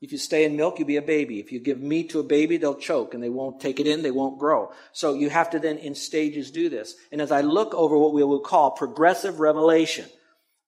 If 0.00 0.12
you 0.12 0.18
stay 0.18 0.44
in 0.44 0.54
milk, 0.54 0.78
you'll 0.78 0.86
be 0.86 0.98
a 0.98 1.02
baby. 1.02 1.40
If 1.40 1.50
you 1.50 1.58
give 1.58 1.80
meat 1.80 2.10
to 2.10 2.20
a 2.20 2.22
baby, 2.22 2.58
they'll 2.58 2.76
choke 2.76 3.14
and 3.14 3.22
they 3.24 3.28
won't 3.28 3.60
take 3.60 3.80
it 3.80 3.88
in, 3.88 4.02
they 4.02 4.12
won't 4.12 4.38
grow. 4.38 4.70
So 4.92 5.14
you 5.14 5.30
have 5.30 5.50
to 5.50 5.58
then 5.58 5.78
in 5.78 5.96
stages 5.96 6.52
do 6.52 6.68
this. 6.68 6.94
And 7.10 7.20
as 7.20 7.32
I 7.32 7.40
look 7.40 7.74
over 7.74 7.98
what 7.98 8.14
we 8.14 8.22
will 8.22 8.38
call 8.38 8.70
progressive 8.70 9.40
revelation, 9.40 10.04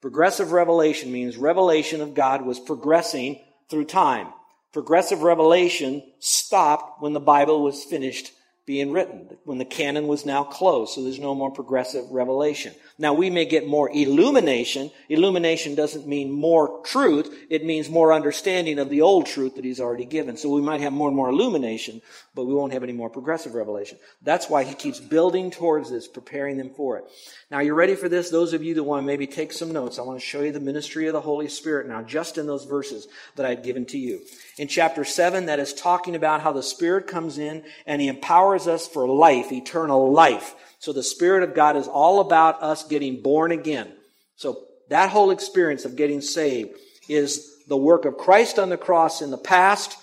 Progressive 0.02 0.52
revelation 0.52 1.10
means 1.10 1.36
revelation 1.36 2.00
of 2.00 2.14
God 2.14 2.44
was 2.44 2.60
progressing 2.60 3.42
through 3.70 3.86
time. 3.86 4.28
Progressive 4.72 5.22
revelation 5.22 6.02
stopped 6.20 7.00
when 7.00 7.14
the 7.14 7.20
Bible 7.20 7.62
was 7.62 7.84
finished 7.84 8.32
being 8.66 8.90
written 8.90 9.28
when 9.44 9.58
the 9.58 9.64
canon 9.64 10.08
was 10.08 10.26
now 10.26 10.42
closed, 10.42 10.92
so 10.92 11.02
there's 11.02 11.20
no 11.20 11.36
more 11.36 11.52
progressive 11.52 12.10
revelation. 12.10 12.74
Now 12.98 13.14
we 13.14 13.30
may 13.30 13.44
get 13.44 13.68
more 13.68 13.88
illumination. 13.88 14.90
Illumination 15.08 15.76
doesn't 15.76 16.08
mean 16.08 16.32
more 16.32 16.82
truth. 16.84 17.32
It 17.48 17.64
means 17.64 17.88
more 17.88 18.12
understanding 18.12 18.80
of 18.80 18.90
the 18.90 19.02
old 19.02 19.26
truth 19.26 19.54
that 19.54 19.64
he's 19.64 19.80
already 19.80 20.04
given. 20.04 20.36
So 20.36 20.48
we 20.48 20.62
might 20.62 20.80
have 20.80 20.92
more 20.92 21.08
and 21.08 21.16
more 21.16 21.28
illumination, 21.28 22.02
but 22.34 22.46
we 22.46 22.54
won't 22.54 22.72
have 22.72 22.82
any 22.82 22.92
more 22.92 23.08
progressive 23.08 23.54
revelation. 23.54 23.98
That's 24.22 24.50
why 24.50 24.64
he 24.64 24.74
keeps 24.74 24.98
building 24.98 25.52
towards 25.52 25.90
this, 25.90 26.08
preparing 26.08 26.56
them 26.56 26.70
for 26.70 26.98
it. 26.98 27.04
Now 27.50 27.60
you're 27.60 27.74
ready 27.74 27.94
for 27.94 28.08
this? 28.08 28.30
Those 28.30 28.52
of 28.52 28.64
you 28.64 28.74
that 28.74 28.82
want 28.82 29.02
to 29.02 29.06
maybe 29.06 29.28
take 29.28 29.52
some 29.52 29.72
notes, 29.72 30.00
I 30.00 30.02
want 30.02 30.18
to 30.18 30.26
show 30.26 30.40
you 30.40 30.50
the 30.50 30.58
ministry 30.58 31.06
of 31.06 31.12
the 31.12 31.20
Holy 31.20 31.48
Spirit 31.48 31.86
now, 31.86 32.02
just 32.02 32.38
in 32.38 32.46
those 32.46 32.64
verses 32.64 33.06
that 33.36 33.46
I'd 33.46 33.62
given 33.62 33.86
to 33.86 33.98
you. 33.98 34.22
In 34.58 34.66
chapter 34.66 35.04
7, 35.04 35.46
that 35.46 35.60
is 35.60 35.72
talking 35.72 36.16
about 36.16 36.40
how 36.40 36.50
the 36.50 36.62
Spirit 36.62 37.06
comes 37.06 37.38
in 37.38 37.62
and 37.86 38.00
He 38.00 38.08
empowers 38.08 38.55
us 38.66 38.86
for 38.86 39.08
life, 39.08 39.52
eternal 39.52 40.12
life. 40.12 40.54
So 40.78 40.92
the 40.92 41.02
Spirit 41.02 41.42
of 41.42 41.54
God 41.54 41.76
is 41.76 41.88
all 41.88 42.20
about 42.20 42.62
us 42.62 42.86
getting 42.86 43.22
born 43.22 43.52
again. 43.52 43.92
So 44.36 44.64
that 44.88 45.10
whole 45.10 45.30
experience 45.30 45.84
of 45.84 45.96
getting 45.96 46.20
saved 46.20 46.78
is 47.08 47.64
the 47.68 47.76
work 47.76 48.04
of 48.04 48.16
Christ 48.16 48.58
on 48.58 48.68
the 48.68 48.76
cross 48.76 49.20
in 49.22 49.30
the 49.30 49.38
past 49.38 49.96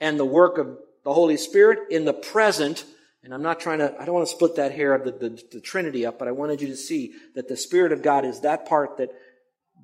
and 0.00 0.18
the 0.18 0.24
work 0.24 0.58
of 0.58 0.78
the 1.04 1.12
Holy 1.14 1.36
Spirit 1.36 1.90
in 1.90 2.04
the 2.04 2.12
present 2.12 2.84
and 3.26 3.34
I'm 3.34 3.42
not 3.42 3.58
trying 3.58 3.80
to, 3.80 3.92
I 4.00 4.04
don't 4.04 4.14
want 4.14 4.28
to 4.28 4.32
split 4.32 4.54
that 4.54 4.70
hair 4.70 4.94
of 4.94 5.04
the, 5.04 5.10
the, 5.10 5.42
the, 5.54 5.60
Trinity 5.60 6.06
up, 6.06 6.16
but 6.16 6.28
I 6.28 6.30
wanted 6.30 6.62
you 6.62 6.68
to 6.68 6.76
see 6.76 7.14
that 7.34 7.48
the 7.48 7.56
Spirit 7.56 7.90
of 7.90 8.00
God 8.00 8.24
is 8.24 8.42
that 8.42 8.66
part 8.66 8.98
that 8.98 9.10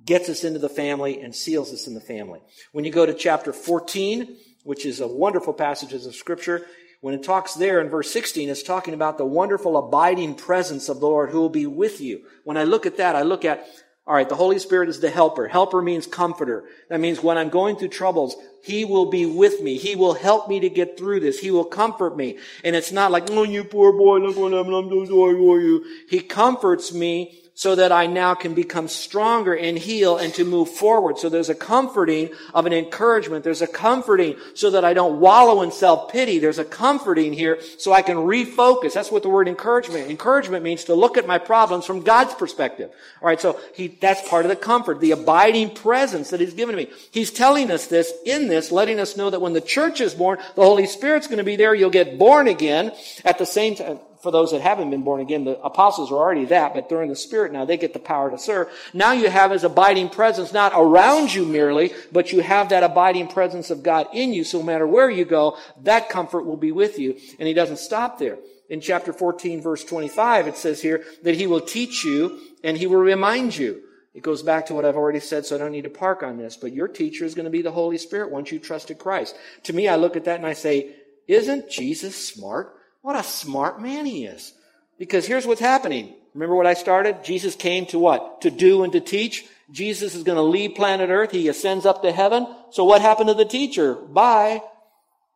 gets 0.05 0.29
us 0.29 0.45
into 0.45 0.61
the 0.61 0.69
family 0.69 1.21
and 1.21 1.35
seals 1.35 1.73
us 1.73 1.89
in 1.89 1.95
the 1.95 2.01
family. 2.01 2.39
When 2.71 2.85
you 2.85 2.93
go 2.93 3.05
to 3.05 3.13
chapter 3.13 3.53
14, 3.53 4.37
which 4.63 4.87
is 4.87 5.01
a 5.01 5.09
wonderful 5.09 5.55
passage 5.55 5.93
of 5.93 6.15
Scripture, 6.15 6.65
when 7.03 7.15
it 7.15 7.25
talks 7.25 7.55
there 7.55 7.81
in 7.81 7.89
verse 7.89 8.13
16, 8.13 8.49
it's 8.49 8.63
talking 8.63 8.95
about 8.95 9.19
the 9.19 9.27
wonderful 9.27 9.77
abiding 9.77 10.37
presence 10.37 10.89
of 10.89 11.01
the 11.01 11.07
Lord 11.07 11.31
who 11.31 11.41
will 11.41 11.49
be 11.49 11.67
with 11.67 12.01
you. 12.01 12.23
When 12.45 12.57
I 12.57 12.63
look 12.63 12.87
at 12.87 12.97
that, 12.99 13.17
I 13.17 13.23
look 13.23 13.45
at 13.45 13.67
all 14.07 14.15
right, 14.15 14.29
the 14.29 14.37
Holy 14.37 14.59
Spirit 14.59 14.89
is 14.89 14.99
the 14.99 15.11
helper. 15.11 15.47
Helper 15.47 15.81
means 15.81 16.09
comforter. 16.09 16.65
That 16.89 16.99
means 16.99 17.23
when 17.23 17.39
I'm 17.39 17.51
going 17.51 17.77
through 17.77 17.89
troubles, 17.89 18.37
He 18.63 18.85
will 18.85 19.11
be 19.11 19.27
with 19.27 19.61
me. 19.61 19.79
He 19.79 19.95
will 19.95 20.15
help 20.15 20.49
me 20.49 20.59
to 20.61 20.69
get 20.69 20.99
through 20.99 21.21
this. 21.21 21.39
He 21.39 21.53
will 21.53 21.65
comfort 21.65 22.17
me. 22.17 22.39
And 22.65 22.75
it's 22.75 22.91
not 22.91 23.13
like, 23.13 23.31
oh, 23.31 23.45
you 23.45 23.63
poor 23.63 23.93
boy, 23.93 24.19
look 24.19 24.37
what 24.37 24.53
happened. 24.53 24.75
I'm 24.75 24.89
so 24.89 25.05
sorry 25.05 25.37
for 25.37 25.61
you. 25.61 25.85
He 26.09 26.21
comforts 26.21 26.93
me 26.93 27.42
so 27.55 27.75
that 27.75 27.93
I 27.93 28.07
now 28.07 28.35
can 28.35 28.55
become 28.55 28.89
stronger 28.89 29.55
and 29.55 29.79
heal 29.79 30.17
and 30.17 30.33
to 30.35 30.45
move 30.45 30.71
forward. 30.71 31.19
So 31.19 31.29
there's 31.29 31.51
a 31.51 31.55
comforting 31.55 32.31
of 32.55 32.65
an 32.65 32.73
encouragement. 32.73 33.45
There's 33.45 33.61
a 33.61 33.67
comforting 33.67 34.37
so 34.55 34.71
that 34.71 34.85
I 34.85 34.95
don't 34.95 35.21
wallow 35.21 35.61
in 35.63 35.71
self-pity. 35.71 36.39
There's 36.39 36.59
a 36.59 36.65
comforting 36.65 37.33
here 37.33 37.61
so 37.79 37.93
I 37.93 38.01
can 38.03 38.17
refocus. 38.17 38.95
That's 38.95 39.11
what 39.11 39.23
the 39.23 39.29
word 39.29 39.49
encouragement. 39.49 40.11
Encouragement 40.11 40.65
means 40.65 40.85
to 40.85 40.95
look 40.95 41.19
at 41.19 41.27
my 41.27 41.39
problems 41.39 41.85
from 41.85 42.01
God's 42.01 42.35
perspective. 42.35 42.91
All 43.21 43.29
right, 43.29 43.41
so 43.41 43.61
he, 43.75 43.89
that's 43.89 44.27
part 44.29 44.47
of 44.47 44.49
the 44.49 44.57
comfort, 44.57 45.01
the 45.01 45.11
abiding 45.11 45.75
presence 45.75 46.31
that 46.31 46.41
he's 46.41 46.55
given 46.55 46.75
me. 46.75 46.89
He's 47.11 47.31
telling 47.31 47.71
us 47.71 47.87
this 47.87 48.13
in 48.25 48.49
this, 48.49 48.73
letting 48.73 48.99
us 48.99 49.17
know 49.17 49.29
that 49.29 49.41
when 49.41 49.53
the 49.53 49.61
church 49.61 50.01
is 50.01 50.15
born, 50.15 50.39
the 50.55 50.63
Holy 50.63 50.87
Spirit's 50.87 51.27
going 51.27 51.39
to 51.39 51.45
be 51.45 51.57
there. 51.57 51.75
You'll 51.75 51.91
get 51.91 52.19
born 52.19 52.49
again 52.49 52.93
at 53.25 53.39
the 53.39 53.47
same 53.47 53.75
time 53.75 54.01
for 54.23 54.31
those 54.31 54.53
that 54.53 54.61
haven't 54.61 54.91
been 54.91 55.03
born 55.03 55.21
again, 55.21 55.45
the 55.45 55.61
apostles 55.61 56.13
are 56.13 56.17
already 56.17 56.45
that, 56.47 56.75
but 56.75 56.89
they're 56.89 57.03
in 57.03 57.09
the 57.09 57.17
Spirit 57.17 57.53
now. 57.53 57.65
They 57.65 57.77
get 57.77 57.93
the 57.93 57.99
power 57.99 58.31
to 58.31 58.39
serve. 58.39 58.69
Now 58.95 59.11
you 59.13 59.29
have 59.29 59.51
his 59.51 59.65
abiding 59.65 60.11
presence 60.11 60.53
not 60.53 60.73
around 60.75 61.35
you 61.35 61.45
merely, 61.45 61.93
but 62.13 62.33
you 62.33 62.41
have 62.41 62.69
that 62.69 62.85
abiding 62.85 63.29
presence 63.29 63.71
of 63.71 63.83
God 63.83 64.07
in 64.13 64.33
you. 64.33 64.45
So 64.45 64.59
no 64.59 64.65
matter 64.65 64.87
where 64.87 65.11
you 65.11 65.25
go, 65.25 65.59
that 65.83 66.09
comfort 66.09 66.47
will 66.47 66.57
be 66.57 66.71
with 66.71 67.01
you. 67.01 67.19
And 67.41 67.49
he 67.49 67.55
doesn't 67.55 67.79
stop 67.79 68.19
there. 68.19 68.39
In 68.69 68.81
chapter 68.81 69.13
14, 69.13 69.61
verse 69.61 69.85
25, 69.85 70.47
it 70.47 70.57
says 70.57 70.81
here 70.81 71.05
that 71.25 71.35
he 71.35 71.49
will 71.49 71.61
teach 71.61 72.05
you 72.05 72.39
and 72.63 72.79
he 72.79 72.87
will 72.87 73.01
remind 73.01 73.57
you. 73.57 73.83
It 74.15 74.23
goes 74.23 74.43
back 74.43 74.67
to 74.67 74.75
what 74.75 74.85
I've 74.85 74.97
already 74.97 75.21
said, 75.21 75.47
so 75.47 75.57
I 75.57 75.59
don't 75.59 75.73
need 75.73 75.85
to 75.85 75.91
park 75.91 76.23
on 76.23 76.37
this, 76.37 76.57
but 76.57 76.73
your 76.73 76.87
teacher 76.87 77.25
is 77.25 77.35
going 77.35 77.47
to 77.47 77.51
be 77.51 77.63
the 77.63 77.73
Holy 77.73 77.99
Spirit 77.99 78.31
once 78.31 78.53
you 78.53 78.59
trusted 78.59 78.99
Christ. 78.99 79.35
To 79.65 79.73
me, 79.73 79.89
I 79.89 79.97
look 79.97 80.17
at 80.17 80.27
that 80.27 80.37
and 80.37 80.47
I 80.47 80.53
say, 80.53 80.95
isn't 81.27 81.71
Jesus 81.71 82.15
smart? 82.15 82.75
What 83.03 83.17
a 83.17 83.23
smart 83.23 83.81
man 83.81 84.07
he 84.07 84.25
is. 84.25 84.55
Because 84.99 85.27
here's 85.27 85.47
what's 85.47 85.61
happening. 85.61 86.15
Remember 86.35 86.57
what 86.57 86.67
I 86.67 86.75
started? 86.75 87.25
Jesus 87.25 87.55
came 87.55 87.87
to 87.87 87.99
what? 87.99 88.41
To 88.43 88.51
do 88.51 88.85
and 88.85 88.93
to 88.93 89.01
teach. 89.01 89.45
Jesus 89.71 90.15
is 90.15 90.23
going 90.23 90.37
to 90.37 90.43
leave 90.43 90.77
planet 90.77 91.11
Earth. 91.11 91.33
He 91.33 91.49
ascends 91.49 91.85
up 91.85 92.03
to 92.03 92.13
heaven. 92.13 92.47
So 92.71 92.85
what 92.85 93.03
happened 93.03 93.29
to 93.29 93.35
the 93.35 93.45
teacher? 93.45 93.95
Bye. 93.95 94.63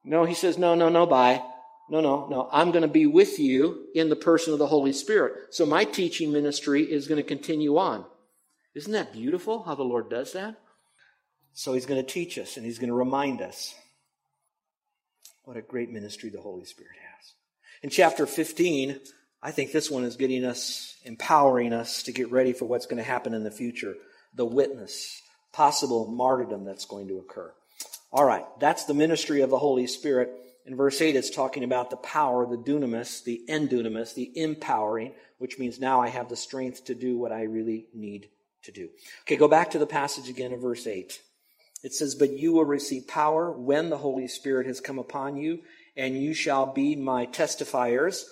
No, 0.05 0.25
he 0.25 0.35
says, 0.35 0.57
no, 0.57 0.75
no, 0.75 0.89
no, 0.89 1.07
bye. 1.07 1.43
No, 1.89 2.01
no, 2.01 2.27
no. 2.29 2.49
I'm 2.53 2.71
going 2.71 2.83
to 2.83 2.89
be 2.89 3.07
with 3.07 3.39
you 3.39 3.87
in 3.95 4.09
the 4.09 4.17
person 4.17 4.53
of 4.53 4.59
the 4.59 4.67
Holy 4.67 4.93
Spirit. 4.93 5.55
So 5.55 5.67
my 5.67 5.85
teaching 5.85 6.33
ministry 6.33 6.83
is 6.83 7.09
going 7.09 7.23
to 7.23 7.29
continue 7.29 7.77
on. 7.77 8.05
Isn't 8.75 8.93
that 8.93 9.13
beautiful 9.13 9.63
how 9.63 9.75
the 9.75 9.83
Lord 9.83 10.11
does 10.11 10.33
that? 10.33 10.57
So 11.53 11.73
he's 11.73 11.87
going 11.87 12.05
to 12.05 12.13
teach 12.13 12.39
us 12.39 12.57
and 12.57 12.67
he's 12.67 12.79
going 12.79 12.91
to 12.91 12.95
remind 12.95 13.41
us. 13.41 13.75
What 15.45 15.57
a 15.57 15.63
great 15.63 15.91
ministry 15.91 16.29
the 16.29 16.41
Holy 16.41 16.65
Spirit 16.65 16.97
has. 17.17 17.33
In 17.83 17.91
chapter 17.91 18.27
15, 18.27 19.01
I 19.43 19.51
think 19.51 19.73
this 19.73 19.91
one 19.91 20.05
is 20.05 20.17
getting 20.17 20.45
us, 20.45 20.97
empowering 21.05 21.73
us 21.73 22.03
to 22.05 22.13
get 22.13 22.31
ready 22.31 22.53
for 22.53 22.65
what's 22.65 22.87
going 22.87 22.97
to 22.99 23.03
happen 23.03 23.35
in 23.35 23.45
the 23.45 23.51
future. 23.51 23.95
The 24.35 24.47
witness, 24.47 25.23
possible 25.53 26.07
martyrdom 26.07 26.65
that's 26.65 26.87
going 26.87 27.09
to 27.09 27.19
occur. 27.19 27.53
All 28.13 28.25
right, 28.25 28.45
that's 28.61 28.85
the 28.85 28.95
ministry 28.95 29.43
of 29.43 29.51
the 29.51 29.59
Holy 29.59 29.87
Spirit. 29.87 30.31
In 30.65 30.75
verse 30.75 31.01
8, 31.01 31.15
it's 31.15 31.31
talking 31.31 31.65
about 31.65 31.91
the 31.91 31.97
power, 31.97 32.47
the 32.47 32.57
dunamis, 32.57 33.23
the 33.23 33.43
endunamis, 33.49 34.15
the 34.15 34.33
empowering, 34.35 35.13
which 35.39 35.59
means 35.59 35.79
now 35.79 36.01
I 36.01 36.09
have 36.09 36.29
the 36.29 36.37
strength 36.37 36.87
to 36.87 36.95
do 36.95 37.19
what 37.19 37.31
I 37.31 37.43
really 37.43 37.87
need 37.95 38.29
to 38.65 38.73
do. 38.73 38.89
Okay, 39.23 39.37
go 39.37 39.49
back 39.49 39.71
to 39.71 39.79
the 39.79 39.87
passage 39.87 40.29
again 40.29 40.53
in 40.53 40.61
verse 40.61 40.87
8. 40.87 41.21
It 41.83 41.95
says, 41.95 42.15
But 42.15 42.33
you 42.33 42.53
will 42.53 42.65
receive 42.65 43.07
power 43.07 43.53
when 43.53 43.91
the 43.91 43.99
Holy 43.99 44.29
Spirit 44.29 44.67
has 44.67 44.81
come 44.81 44.99
upon 44.99 45.37
you, 45.37 45.61
and 45.97 46.21
you 46.21 46.35
shall 46.35 46.67
be 46.67 46.95
my 46.97 47.27
testifiers. 47.27 48.25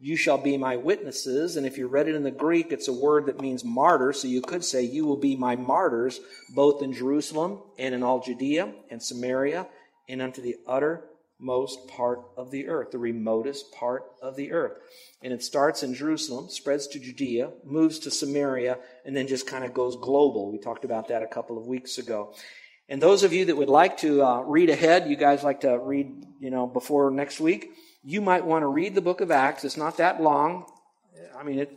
You 0.00 0.16
shall 0.16 0.38
be 0.38 0.56
my 0.56 0.76
witnesses. 0.76 1.56
And 1.56 1.64
if 1.64 1.78
you 1.78 1.86
read 1.86 2.08
it 2.08 2.16
in 2.16 2.24
the 2.24 2.30
Greek, 2.32 2.72
it's 2.72 2.88
a 2.88 2.92
word 2.92 3.26
that 3.26 3.40
means 3.40 3.64
martyr. 3.64 4.12
So 4.12 4.26
you 4.26 4.42
could 4.42 4.64
say, 4.64 4.82
You 4.82 5.06
will 5.06 5.16
be 5.16 5.36
my 5.36 5.54
martyrs, 5.54 6.20
both 6.54 6.82
in 6.82 6.92
Jerusalem 6.92 7.60
and 7.78 7.94
in 7.94 8.02
all 8.02 8.20
Judea 8.20 8.72
and 8.90 9.00
Samaria 9.00 9.68
and 10.08 10.20
unto 10.20 10.42
the 10.42 10.56
uttermost 10.66 11.86
part 11.86 12.20
of 12.36 12.50
the 12.50 12.66
earth, 12.66 12.90
the 12.90 12.98
remotest 12.98 13.72
part 13.72 14.04
of 14.20 14.34
the 14.34 14.50
earth. 14.50 14.78
And 15.22 15.32
it 15.32 15.44
starts 15.44 15.84
in 15.84 15.94
Jerusalem, 15.94 16.48
spreads 16.48 16.88
to 16.88 16.98
Judea, 16.98 17.52
moves 17.64 18.00
to 18.00 18.10
Samaria, 18.10 18.78
and 19.04 19.16
then 19.16 19.28
just 19.28 19.46
kind 19.46 19.64
of 19.64 19.72
goes 19.72 19.94
global. 19.96 20.50
We 20.50 20.58
talked 20.58 20.84
about 20.84 21.08
that 21.08 21.22
a 21.22 21.28
couple 21.28 21.56
of 21.56 21.66
weeks 21.68 21.98
ago. 21.98 22.34
And 22.92 23.00
those 23.00 23.22
of 23.22 23.32
you 23.32 23.46
that 23.46 23.56
would 23.56 23.70
like 23.70 23.96
to 24.00 24.22
uh, 24.22 24.40
read 24.42 24.68
ahead, 24.68 25.08
you 25.08 25.16
guys 25.16 25.42
like 25.42 25.62
to 25.62 25.78
read, 25.78 26.26
you 26.40 26.50
know, 26.50 26.66
before 26.66 27.10
next 27.10 27.40
week, 27.40 27.70
you 28.04 28.20
might 28.20 28.44
want 28.44 28.64
to 28.64 28.66
read 28.66 28.94
the 28.94 29.00
book 29.00 29.22
of 29.22 29.30
Acts. 29.30 29.64
It's 29.64 29.78
not 29.78 29.96
that 29.96 30.20
long. 30.22 30.66
I 31.34 31.42
mean, 31.42 31.60
it, 31.60 31.74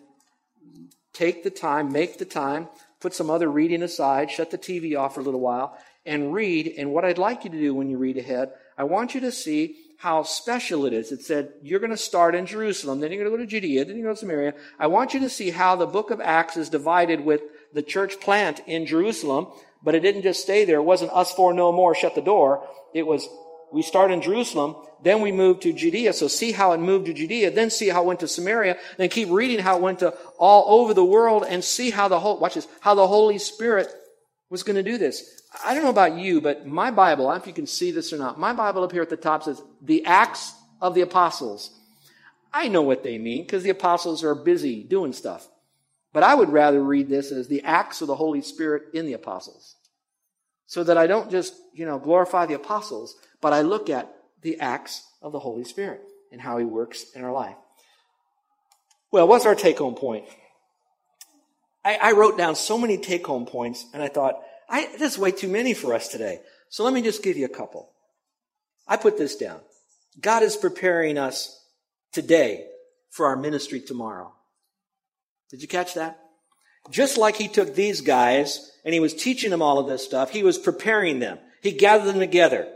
take 1.14 1.46
the 1.46 1.50
time, 1.50 1.94
make 1.94 2.18
the 2.18 2.26
time, 2.26 2.68
put 3.00 3.14
some 3.14 3.30
other 3.30 3.50
reading 3.50 3.82
aside, 3.82 4.30
shut 4.30 4.52
the 4.52 4.58
TV 4.58 5.00
off 5.00 5.16
for 5.16 5.22
a 5.22 5.24
little 5.24 5.40
while, 5.40 5.78
and 6.06 6.34
read. 6.34 6.74
And 6.78 6.92
what 6.92 7.06
I'd 7.06 7.18
like 7.18 7.46
you 7.46 7.50
to 7.50 7.58
do 7.58 7.74
when 7.74 7.90
you 7.90 7.98
read 7.98 8.18
ahead, 8.18 8.52
I 8.78 8.84
want 8.84 9.16
you 9.16 9.22
to 9.22 9.32
see 9.32 9.78
how 9.98 10.24
special 10.24 10.86
it 10.86 10.92
is. 10.92 11.14
It 11.14 11.22
said, 11.22 11.54
you're 11.64 11.80
going 11.80 11.92
to 11.92 11.98
start 11.98 12.36
in 12.36 12.46
Jerusalem, 12.46 13.00
then 13.00 13.14
you're 13.14 13.24
going 13.24 13.32
to 13.32 13.38
go 13.38 13.42
to 13.42 13.50
Judea, 13.50 13.86
then 13.86 13.96
you 13.96 14.04
go 14.04 14.10
to 14.10 14.18
Samaria. 14.18 14.54
I 14.78 14.88
want 14.88 15.14
you 15.14 15.22
to 15.22 15.30
see 15.30 15.52
how 15.52 15.78
the 15.78 15.88
book 15.88 16.12
of 16.12 16.20
Acts 16.20 16.58
is 16.58 16.68
divided 16.68 17.22
with 17.22 17.40
the 17.74 17.82
church 17.82 18.20
plant 18.20 18.62
in 18.68 18.86
Jerusalem, 18.86 19.48
but 19.86 19.96
it 19.96 20.02
didn't 20.02 20.24
just 20.24 20.42
stay 20.42 20.66
there. 20.66 20.78
It 20.78 20.84
wasn't 20.84 21.12
us 21.14 21.32
four 21.32 21.54
no 21.54 21.72
more, 21.72 21.96
shut 21.96 22.16
the 22.16 22.22
door. 22.22 22.68
It 22.94 23.04
was, 23.04 23.30
we 23.72 23.84
start 23.84 24.12
in 24.12 24.22
Jerusalem, 24.22 24.76
then 25.04 25.22
we 25.22 25.32
move 25.32 25.60
to 25.62 25.72
Judea. 25.72 26.12
So 26.14 26.28
see 26.28 26.52
how 26.52 26.74
it 26.74 26.80
moved 26.80 27.06
to 27.06 27.14
Judea, 27.14 27.52
then 27.52 27.70
see 27.70 27.90
how 27.90 28.02
it 28.02 28.08
went 28.08 28.20
to 28.22 28.28
Samaria, 28.28 28.78
then 28.98 29.10
keep 29.10 29.30
reading 29.30 29.60
how 29.60 29.78
it 29.78 29.82
went 29.84 30.00
to 30.00 30.16
all 30.40 30.82
over 30.82 30.94
the 30.94 31.06
world 31.06 31.46
and 31.48 31.64
see 31.64 31.92
how 31.92 32.08
the 32.08 32.20
whole, 32.20 32.40
watch 32.40 32.56
this, 32.56 32.68
how 32.82 32.96
the 32.96 33.08
Holy 33.08 33.38
Spirit 33.38 33.88
was 34.50 34.64
going 34.64 34.76
to 34.76 34.84
do 34.84 34.98
this. 34.98 35.44
I 35.64 35.74
don't 35.74 35.84
know 35.84 35.90
about 35.90 36.18
you, 36.18 36.42
but 36.42 36.66
my 36.66 36.90
Bible, 36.90 37.28
I 37.28 37.34
don't 37.34 37.38
know 37.38 37.44
if 37.44 37.48
you 37.48 37.54
can 37.54 37.68
see 37.68 37.92
this 37.92 38.12
or 38.12 38.18
not, 38.18 38.40
my 38.40 38.54
Bible 38.54 38.84
up 38.84 38.92
here 38.92 39.04
at 39.04 39.10
the 39.10 39.16
top 39.16 39.44
says, 39.44 39.62
the 39.82 40.04
Acts 40.06 40.54
of 40.82 40.96
the 40.96 41.02
Apostles. 41.02 41.72
I 42.52 42.70
know 42.70 42.82
what 42.82 43.04
they 43.04 43.18
mean 43.18 43.44
because 43.44 43.64
the 43.64 43.70
apostles 43.70 44.24
are 44.24 44.34
busy 44.34 44.82
doing 44.82 45.12
stuff. 45.12 45.46
But 46.16 46.24
I 46.24 46.34
would 46.34 46.48
rather 46.48 46.82
read 46.82 47.10
this 47.10 47.34
as 47.34 47.50
the 47.50 47.62
acts 47.66 48.00
of 48.00 48.08
the 48.08 48.16
Holy 48.16 48.42
Spirit 48.42 48.84
in 48.94 49.06
the 49.06 49.12
apostles. 49.12 49.75
So 50.68 50.84
that 50.84 50.98
I 50.98 51.08
don't 51.08 51.30
just, 51.30 51.54
you 51.74 51.86
know, 51.86 52.00
glorify 52.00 52.46
the 52.46 52.56
apostles, 52.56 53.16
but 53.42 53.54
I 53.54 53.62
look 53.62 53.90
at 53.90 54.12
the 54.42 54.60
acts 54.60 55.08
of 55.22 55.32
the 55.32 55.40
Holy 55.40 55.64
Spirit 55.64 56.02
and 56.32 56.42
how 56.42 56.58
he 56.58 56.66
works 56.66 57.12
in 57.14 57.24
our 57.24 57.32
life. 57.32 57.56
Well, 59.12 59.28
what's 59.28 59.46
our 59.46 59.56
take 59.56 59.78
home 59.78 59.96
point? 59.96 60.26
I, 61.84 62.00
I 62.02 62.12
wrote 62.14 62.38
down 62.38 62.56
so 62.56 62.78
many 62.78 62.98
take 62.98 63.26
home 63.28 63.46
points 63.46 63.86
and 63.94 64.02
I 64.02 64.08
thought, 64.08 64.42
I, 64.68 64.90
that's 65.00 65.18
way 65.18 65.32
too 65.32 65.48
many 65.48 65.74
for 65.74 65.94
us 65.94 66.08
today. 66.08 66.42
So 66.70 66.84
let 66.84 66.94
me 66.94 67.02
just 67.02 67.24
give 67.24 67.38
you 67.38 67.46
a 67.46 67.50
couple. 67.50 67.92
I 68.88 68.98
put 68.98 69.18
this 69.18 69.36
down. 69.36 69.60
God 70.20 70.44
is 70.44 70.56
preparing 70.56 71.18
us 71.18 71.64
today 72.12 72.66
for 73.12 73.28
our 73.28 73.36
ministry 73.36 73.80
tomorrow. 73.80 74.34
Did 75.50 75.62
you 75.62 75.68
catch 75.68 75.94
that? 75.94 76.20
Just 76.90 77.18
like 77.18 77.36
he 77.36 77.48
took 77.48 77.74
these 77.74 78.02
guys 78.02 78.72
and 78.84 78.94
he 78.94 79.00
was 79.00 79.14
teaching 79.14 79.50
them 79.50 79.62
all 79.62 79.80
of 79.80 79.88
this 79.88 80.06
stuff, 80.06 80.30
he 80.30 80.44
was 80.44 80.58
preparing 80.58 81.20
them. 81.20 81.40
He 81.62 81.72
gathered 81.72 82.06
them 82.06 82.20
together. 82.20 82.68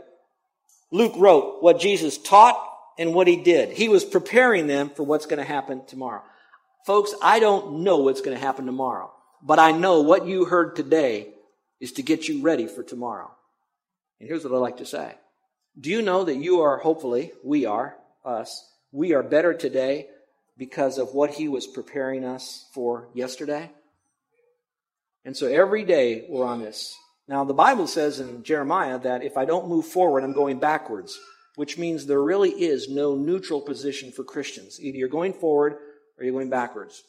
Luke 0.90 1.14
wrote 1.16 1.62
what 1.62 1.78
Jesus 1.78 2.18
taught 2.18 2.60
and 2.98 3.14
what 3.14 3.28
he 3.28 3.36
did. 3.36 3.70
He 3.70 3.88
was 3.88 4.04
preparing 4.04 4.66
them 4.66 4.90
for 4.90 5.04
what's 5.04 5.26
going 5.26 5.38
to 5.38 5.44
happen 5.44 5.86
tomorrow. 5.86 6.22
Folks, 6.84 7.14
I 7.22 7.38
don't 7.38 7.84
know 7.84 7.98
what's 7.98 8.20
going 8.20 8.36
to 8.36 8.42
happen 8.42 8.66
tomorrow, 8.66 9.12
but 9.42 9.58
I 9.58 9.72
know 9.72 10.00
what 10.00 10.26
you 10.26 10.44
heard 10.44 10.74
today 10.74 11.28
is 11.78 11.92
to 11.92 12.02
get 12.02 12.28
you 12.28 12.42
ready 12.42 12.66
for 12.66 12.82
tomorrow. 12.82 13.30
And 14.18 14.28
here's 14.28 14.44
what 14.44 14.52
I 14.52 14.58
like 14.58 14.78
to 14.78 14.86
say. 14.86 15.14
Do 15.78 15.90
you 15.90 16.02
know 16.02 16.24
that 16.24 16.36
you 16.36 16.62
are, 16.62 16.78
hopefully, 16.78 17.32
we 17.44 17.64
are, 17.64 17.96
us, 18.24 18.68
we 18.92 19.14
are 19.14 19.22
better 19.22 19.54
today 19.54 20.08
because 20.58 20.98
of 20.98 21.14
what 21.14 21.30
he 21.30 21.48
was 21.48 21.66
preparing 21.66 22.24
us 22.24 22.66
for 22.72 23.08
yesterday? 23.14 23.70
And 25.24 25.36
so 25.36 25.46
every 25.46 25.84
day 25.84 26.26
we're 26.28 26.46
on 26.46 26.60
this. 26.60 26.96
Now, 27.28 27.44
the 27.44 27.54
Bible 27.54 27.86
says 27.86 28.18
in 28.18 28.42
Jeremiah 28.42 28.98
that 29.00 29.22
if 29.22 29.36
I 29.36 29.44
don't 29.44 29.68
move 29.68 29.86
forward, 29.86 30.24
I'm 30.24 30.32
going 30.32 30.58
backwards, 30.58 31.18
which 31.54 31.78
means 31.78 32.06
there 32.06 32.22
really 32.22 32.50
is 32.50 32.88
no 32.88 33.14
neutral 33.14 33.60
position 33.60 34.10
for 34.10 34.24
Christians. 34.24 34.80
Either 34.80 34.98
you're 34.98 35.08
going 35.08 35.34
forward 35.34 35.74
or 36.18 36.24
you're 36.24 36.32
going 36.32 36.50
backwards. 36.50 37.02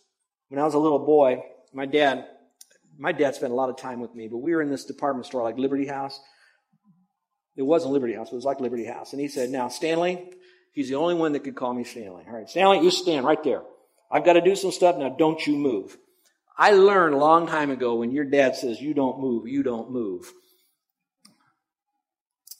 When 0.49 0.59
I 0.59 0.63
was 0.63 0.73
a 0.73 0.79
little 0.79 0.99
boy, 0.99 1.43
my 1.73 1.85
dad, 1.85 2.27
my 2.97 3.11
dad 3.13 3.35
spent 3.35 3.51
a 3.51 3.55
lot 3.55 3.69
of 3.69 3.77
time 3.77 3.99
with 3.99 4.13
me, 4.13 4.27
but 4.27 4.37
we 4.37 4.53
were 4.53 4.61
in 4.61 4.69
this 4.69 4.85
department 4.85 5.25
store 5.25 5.43
like 5.43 5.57
Liberty 5.57 5.87
House. 5.87 6.19
It 7.55 7.63
wasn't 7.63 7.93
Liberty 7.93 8.13
House, 8.13 8.31
it 8.31 8.35
was 8.35 8.45
like 8.45 8.59
Liberty 8.59 8.85
House. 8.85 9.13
And 9.13 9.21
he 9.21 9.27
said, 9.27 9.49
Now, 9.49 9.69
Stanley, 9.69 10.29
he's 10.71 10.89
the 10.89 10.95
only 10.95 11.15
one 11.15 11.31
that 11.33 11.43
could 11.43 11.55
call 11.55 11.73
me 11.73 11.83
Stanley. 11.83 12.25
All 12.27 12.35
right, 12.35 12.49
Stanley, 12.49 12.81
you 12.81 12.91
stand 12.91 13.25
right 13.25 13.43
there. 13.43 13.61
I've 14.11 14.25
got 14.25 14.33
to 14.33 14.41
do 14.41 14.55
some 14.55 14.71
stuff. 14.71 14.97
Now, 14.97 15.09
don't 15.09 15.45
you 15.47 15.55
move. 15.55 15.97
I 16.57 16.71
learned 16.71 17.15
a 17.15 17.17
long 17.17 17.47
time 17.47 17.71
ago 17.71 17.95
when 17.95 18.11
your 18.11 18.25
dad 18.25 18.55
says, 18.55 18.81
You 18.81 18.93
don't 18.93 19.19
move, 19.19 19.47
you 19.47 19.63
don't 19.63 19.91
move. 19.91 20.31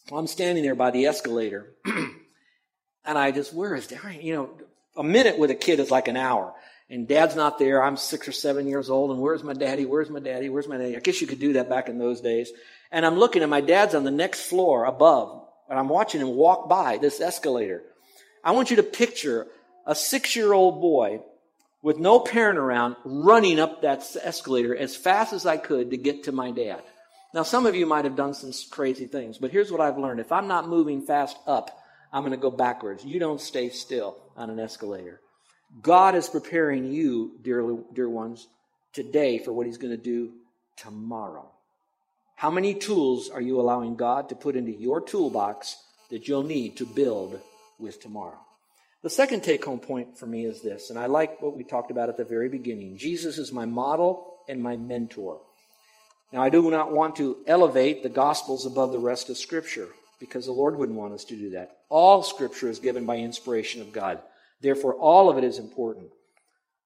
Well, 0.09 0.19
I'm 0.19 0.27
standing 0.27 0.63
there 0.63 0.75
by 0.75 0.91
the 0.91 1.05
escalator, 1.05 1.73
and 1.85 3.17
I 3.17 3.31
just, 3.31 3.53
where 3.53 3.75
is 3.75 3.87
Dad? 3.87 4.19
You 4.21 4.33
know, 4.35 4.49
a 4.97 5.03
minute 5.03 5.39
with 5.39 5.51
a 5.51 5.55
kid 5.55 5.79
is 5.79 5.91
like 5.91 6.07
an 6.07 6.17
hour. 6.17 6.53
And 6.89 7.07
dad's 7.07 7.37
not 7.37 7.57
there. 7.57 7.81
I'm 7.81 7.95
six 7.95 8.27
or 8.27 8.33
seven 8.33 8.67
years 8.67 8.89
old, 8.89 9.11
and 9.11 9.21
where's 9.21 9.43
my 9.43 9.53
daddy? 9.53 9.85
Where's 9.85 10.09
my 10.09 10.19
daddy? 10.19 10.49
Where's 10.49 10.67
my 10.67 10.75
daddy? 10.75 10.97
I 10.97 10.99
guess 10.99 11.21
you 11.21 11.27
could 11.27 11.39
do 11.39 11.53
that 11.53 11.69
back 11.69 11.87
in 11.87 11.97
those 11.97 12.19
days. 12.19 12.51
And 12.91 13.05
I'm 13.05 13.17
looking, 13.17 13.41
and 13.41 13.49
my 13.49 13.61
dad's 13.61 13.95
on 13.95 14.03
the 14.03 14.11
next 14.11 14.41
floor 14.49 14.83
above, 14.83 15.47
and 15.69 15.79
I'm 15.79 15.87
watching 15.87 16.19
him 16.19 16.35
walk 16.35 16.67
by 16.67 16.97
this 16.97 17.21
escalator. 17.21 17.83
I 18.43 18.51
want 18.51 18.71
you 18.71 18.75
to 18.75 18.83
picture 18.83 19.47
a 19.85 19.95
six 19.95 20.35
year 20.35 20.51
old 20.51 20.81
boy 20.81 21.21
with 21.81 21.97
no 21.97 22.19
parent 22.19 22.59
around, 22.59 22.95
running 23.03 23.59
up 23.59 23.81
that 23.81 24.05
escalator 24.21 24.75
as 24.75 24.95
fast 24.95 25.33
as 25.33 25.45
I 25.45 25.57
could 25.57 25.91
to 25.91 25.97
get 25.97 26.23
to 26.23 26.31
my 26.31 26.51
dad. 26.51 26.81
Now, 27.33 27.43
some 27.43 27.65
of 27.65 27.75
you 27.75 27.85
might 27.85 28.05
have 28.05 28.15
done 28.15 28.33
some 28.33 28.51
crazy 28.69 29.07
things, 29.07 29.37
but 29.37 29.51
here's 29.51 29.71
what 29.71 29.81
I've 29.81 29.97
learned. 29.97 30.19
If 30.19 30.31
I'm 30.31 30.47
not 30.47 30.67
moving 30.67 31.01
fast 31.01 31.37
up, 31.47 31.81
I'm 32.11 32.23
going 32.23 32.31
to 32.31 32.37
go 32.37 32.51
backwards. 32.51 33.05
You 33.05 33.19
don't 33.19 33.39
stay 33.39 33.69
still 33.69 34.17
on 34.35 34.49
an 34.49 34.59
escalator. 34.59 35.21
God 35.81 36.15
is 36.15 36.27
preparing 36.27 36.91
you, 36.91 37.37
dear, 37.41 37.77
dear 37.93 38.09
ones, 38.09 38.47
today 38.91 39.37
for 39.37 39.53
what 39.53 39.65
He's 39.65 39.77
going 39.77 39.95
to 39.95 40.03
do 40.03 40.33
tomorrow. 40.75 41.49
How 42.35 42.51
many 42.51 42.73
tools 42.73 43.29
are 43.29 43.41
you 43.41 43.61
allowing 43.61 43.95
God 43.95 44.29
to 44.29 44.35
put 44.35 44.55
into 44.55 44.71
your 44.71 44.99
toolbox 44.99 45.77
that 46.09 46.27
you'll 46.27 46.43
need 46.43 46.75
to 46.77 46.85
build 46.85 47.39
with 47.79 48.01
tomorrow? 48.01 48.39
The 49.03 49.09
second 49.09 49.43
take 49.43 49.65
home 49.65 49.79
point 49.79 50.17
for 50.17 50.27
me 50.27 50.45
is 50.45 50.61
this, 50.61 50.91
and 50.91 50.99
I 50.99 51.07
like 51.07 51.41
what 51.41 51.57
we 51.57 51.63
talked 51.63 51.89
about 51.89 52.09
at 52.09 52.17
the 52.17 52.23
very 52.23 52.49
beginning. 52.49 52.97
Jesus 52.97 53.39
is 53.39 53.51
my 53.51 53.65
model 53.65 54.37
and 54.47 54.61
my 54.61 54.77
mentor. 54.77 55.41
Now, 56.31 56.43
I 56.43 56.49
do 56.49 56.69
not 56.69 56.91
want 56.91 57.15
to 57.15 57.37
elevate 57.47 58.03
the 58.03 58.09
Gospels 58.09 58.65
above 58.65 58.91
the 58.91 58.99
rest 58.99 59.29
of 59.29 59.37
Scripture 59.37 59.87
because 60.19 60.45
the 60.45 60.51
Lord 60.51 60.77
wouldn't 60.77 60.97
want 60.97 61.13
us 61.13 61.25
to 61.25 61.35
do 61.35 61.49
that. 61.51 61.77
All 61.89 62.21
Scripture 62.21 62.69
is 62.69 62.79
given 62.79 63.05
by 63.05 63.17
inspiration 63.17 63.81
of 63.81 63.91
God. 63.91 64.21
Therefore, 64.61 64.93
all 64.93 65.29
of 65.29 65.37
it 65.37 65.43
is 65.43 65.57
important. 65.57 66.11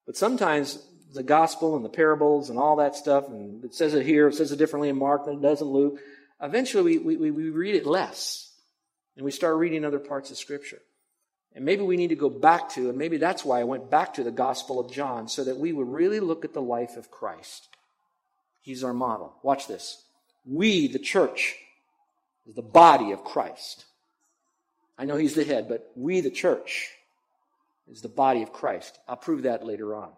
But 0.06 0.16
sometimes 0.16 0.80
the 1.14 1.22
Gospel 1.22 1.76
and 1.76 1.84
the 1.84 1.90
parables 1.90 2.50
and 2.50 2.58
all 2.58 2.78
that 2.78 2.96
stuff, 2.96 3.28
and 3.28 3.64
it 3.64 3.76
says 3.76 3.94
it 3.94 4.06
here, 4.06 4.30
it 4.30 4.36
says 4.36 4.54
it 4.54 4.58
differently 4.58 4.90
in 4.90 4.98
Mark 4.98 5.26
than 5.26 5.36
it 5.36 5.42
does 5.42 5.62
in 5.62 5.68
Luke, 5.68 6.00
eventually 6.42 6.98
we, 6.98 7.18
we, 7.18 7.32
we 7.32 7.50
read 7.50 7.76
it 7.76 7.86
less 7.86 8.52
and 9.18 9.26
we 9.26 9.32
start 9.32 9.58
reading 9.58 9.84
other 9.84 10.00
parts 10.00 10.32
of 10.32 10.38
Scripture. 10.38 10.80
And 11.56 11.64
maybe 11.64 11.84
we 11.84 11.96
need 11.96 12.10
to 12.10 12.16
go 12.16 12.30
back 12.30 12.70
to, 12.72 12.90
and 12.90 12.98
maybe 12.98 13.16
that's 13.16 13.46
why 13.46 13.62
I 13.62 13.64
went 13.64 13.90
back 13.90 14.14
to 14.16 14.24
the 14.24 14.32
Gospel 14.32 14.78
of 14.78 14.92
John, 14.92 15.30
so 15.30 15.46
that 15.46 15.58
we 15.58 15.72
would 15.72 15.88
really 15.88 16.20
look 16.20 16.44
at 16.44 16.54
the 16.54 16.62
life 16.62 16.98
of 16.98 17.10
Christ. 17.10 17.70
He's 18.62 18.84
our 18.84 18.94
model. 18.94 19.34
Watch 19.42 19.68
this. 19.68 20.04
We, 20.46 20.88
the 20.88 21.00
church, 21.00 21.56
is 22.46 22.56
the 22.56 22.62
body 22.62 23.14
of 23.14 23.24
Christ. 23.24 23.86
I 24.98 25.06
know 25.06 25.16
he's 25.16 25.36
the 25.36 25.46
head, 25.46 25.70
but 25.70 25.90
we, 25.96 26.20
the 26.20 26.30
church, 26.30 26.92
is 27.90 28.02
the 28.02 28.10
body 28.10 28.44
of 28.44 28.52
Christ. 28.52 29.00
I'll 29.08 29.16
prove 29.16 29.44
that 29.44 29.66
later 29.66 29.96
on. 29.96 30.10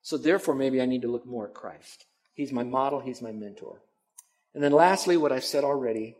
So 0.00 0.16
therefore, 0.16 0.54
maybe 0.54 0.80
I 0.80 0.86
need 0.86 1.02
to 1.02 1.08
look 1.08 1.26
more 1.26 1.46
at 1.46 1.54
Christ. 1.54 2.06
He's 2.34 2.52
my 2.52 2.64
model, 2.64 3.00
he's 3.00 3.20
my 3.20 3.32
mentor. 3.32 3.82
And 4.54 4.62
then 4.64 4.72
lastly, 4.72 5.16
what 5.16 5.32
I've 5.32 5.44
said 5.44 5.64
already, 5.64 6.16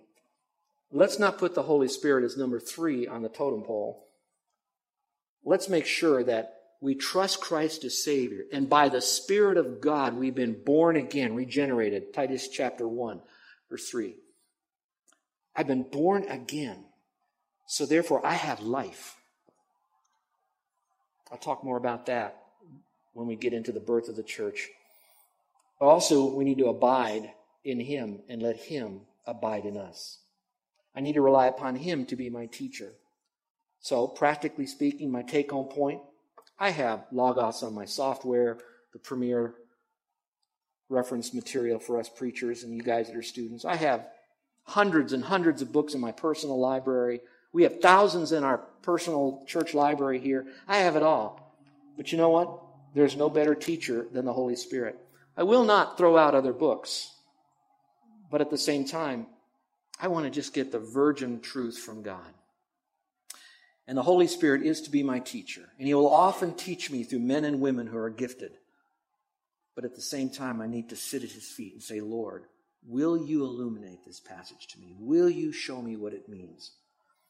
let's 0.91 1.19
not 1.19 1.39
put 1.39 1.55
the 1.55 1.63
Holy 1.63 1.89
Spirit 1.89 2.25
as 2.25 2.37
number 2.37 2.61
three 2.61 3.07
on 3.07 3.23
the 3.23 3.29
totem 3.31 3.63
pole 3.63 4.06
let's 5.47 5.69
make 5.69 5.87
sure 5.87 6.23
that 6.25 6.57
we 6.81 6.95
trust 6.95 7.41
Christ 7.41 7.85
as 7.85 8.03
Savior. 8.03 8.45
And 8.53 8.69
by 8.69 8.91
the 8.91 9.01
Spirit 9.01 9.57
of 9.57 9.81
God, 9.81 10.15
we've 10.15 10.35
been 10.35 10.63
born 10.63 10.97
again, 10.97 11.35
regenerated. 11.35 12.13
Titus 12.13 12.49
chapter 12.49 12.87
1, 12.87 13.21
verse 13.71 13.89
3. 13.89 14.17
I've 15.55 15.67
been 15.67 15.85
born 15.85 16.25
again. 16.29 16.85
So 17.67 17.87
therefore, 17.87 18.25
I 18.27 18.35
have 18.35 18.61
life. 18.61 19.17
I'll 21.33 21.39
talk 21.39 21.65
more 21.65 21.79
about 21.79 22.07
that 22.07 22.43
when 23.15 23.27
we 23.27 23.37
get 23.37 23.55
into 23.55 23.73
the 23.73 23.81
birth 23.81 24.09
of 24.09 24.17
the 24.17 24.23
church. 24.23 24.69
But 25.81 25.87
also, 25.87 26.35
we 26.35 26.45
need 26.45 26.59
to 26.59 26.69
abide 26.69 27.33
in 27.65 27.81
Him 27.81 28.21
and 28.29 28.43
let 28.43 28.57
Him 28.57 29.01
abide 29.27 29.65
in 29.65 29.77
us. 29.77 30.19
I 30.95 31.01
need 31.01 31.15
to 31.15 31.23
rely 31.23 31.47
upon 31.47 31.77
Him 31.77 32.05
to 32.07 32.17
be 32.17 32.31
my 32.31 32.47
teacher. 32.47 32.93
So, 33.87 34.09
practically 34.09 34.67
speaking, 34.67 35.13
my 35.13 35.23
take 35.23 35.53
home 35.53 35.69
point 35.69 36.01
I 36.59 36.71
have 36.71 37.07
Logos 37.13 37.63
on 37.63 37.73
my 37.73 37.85
software, 37.85 38.59
the 38.93 38.99
premier 38.99 39.55
reference 40.89 41.33
material 41.33 41.79
for 41.79 42.01
us 42.01 42.09
preachers 42.09 42.65
and 42.65 42.75
you 42.75 42.83
guys 42.83 43.07
that 43.07 43.17
are 43.17 43.23
students. 43.23 43.65
I 43.65 43.77
have 43.77 44.09
hundreds 44.65 45.13
and 45.13 45.23
hundreds 45.23 45.63
of 45.63 45.71
books 45.71 45.95
in 45.95 46.01
my 46.01 46.11
personal 46.11 46.59
library. 46.59 47.21
We 47.53 47.63
have 47.63 47.81
thousands 47.81 48.33
in 48.33 48.43
our 48.43 48.59
personal 48.83 49.45
church 49.47 49.73
library 49.73 50.19
here. 50.19 50.49
I 50.67 50.79
have 50.79 50.97
it 50.97 51.05
all. 51.05 51.57
But 51.97 52.11
you 52.11 52.19
know 52.19 52.31
what? 52.31 52.61
There's 52.93 53.15
no 53.15 53.31
better 53.31 53.55
teacher 53.55 54.09
than 54.11 54.25
the 54.25 54.33
Holy 54.33 54.57
Spirit. 54.57 54.99
I 55.37 55.45
will 55.45 55.65
not 55.65 55.97
throw 55.97 56.19
out 56.19 56.35
other 56.35 56.53
books. 56.53 57.13
But 58.33 58.41
at 58.41 58.51
the 58.51 58.59
same 58.59 58.85
time, 58.85 59.29
I 60.01 60.09
want 60.09 60.25
to 60.25 60.31
just 60.31 60.55
get 60.55 60.73
the 60.73 60.81
virgin 60.81 61.39
truth 61.39 61.79
from 61.79 62.03
God. 62.03 62.33
And 63.89 63.97
the 63.97 64.03
Holy 64.03 64.27
Spirit 64.27 64.63
is 64.63 64.81
to 64.83 64.91
be 64.91 65.03
my 65.03 65.21
teacher. 65.21 65.69
And 65.79 65.87
He 65.87 65.95
will 65.95 66.13
often 66.13 66.55
teach 66.55 66.91
me 66.91 67.05
through 67.05 67.21
men 67.21 67.45
and 67.45 67.61
women 67.61 67.87
who 67.87 67.97
are 67.99 68.11
gifted. 68.11 68.53
But 69.75 69.85
at 69.85 69.95
the 69.95 70.01
same 70.01 70.31
time, 70.31 70.61
I 70.61 70.67
need 70.67 70.89
to 70.89 70.97
sit 70.97 71.23
at 71.23 71.31
His 71.31 71.49
feet 71.49 71.75
and 71.75 71.83
say, 71.83 72.01
Lord, 72.01 72.45
will 72.87 73.17
you 73.17 73.45
illuminate 73.45 74.05
this 74.05 74.21
passage 74.21 74.67
to 74.69 74.81
me? 74.81 74.95
Will 74.99 75.31
you 75.31 75.53
show 75.53 75.81
me 75.81 75.97
what 75.97 76.15
it 76.15 76.29
means? 76.29 76.73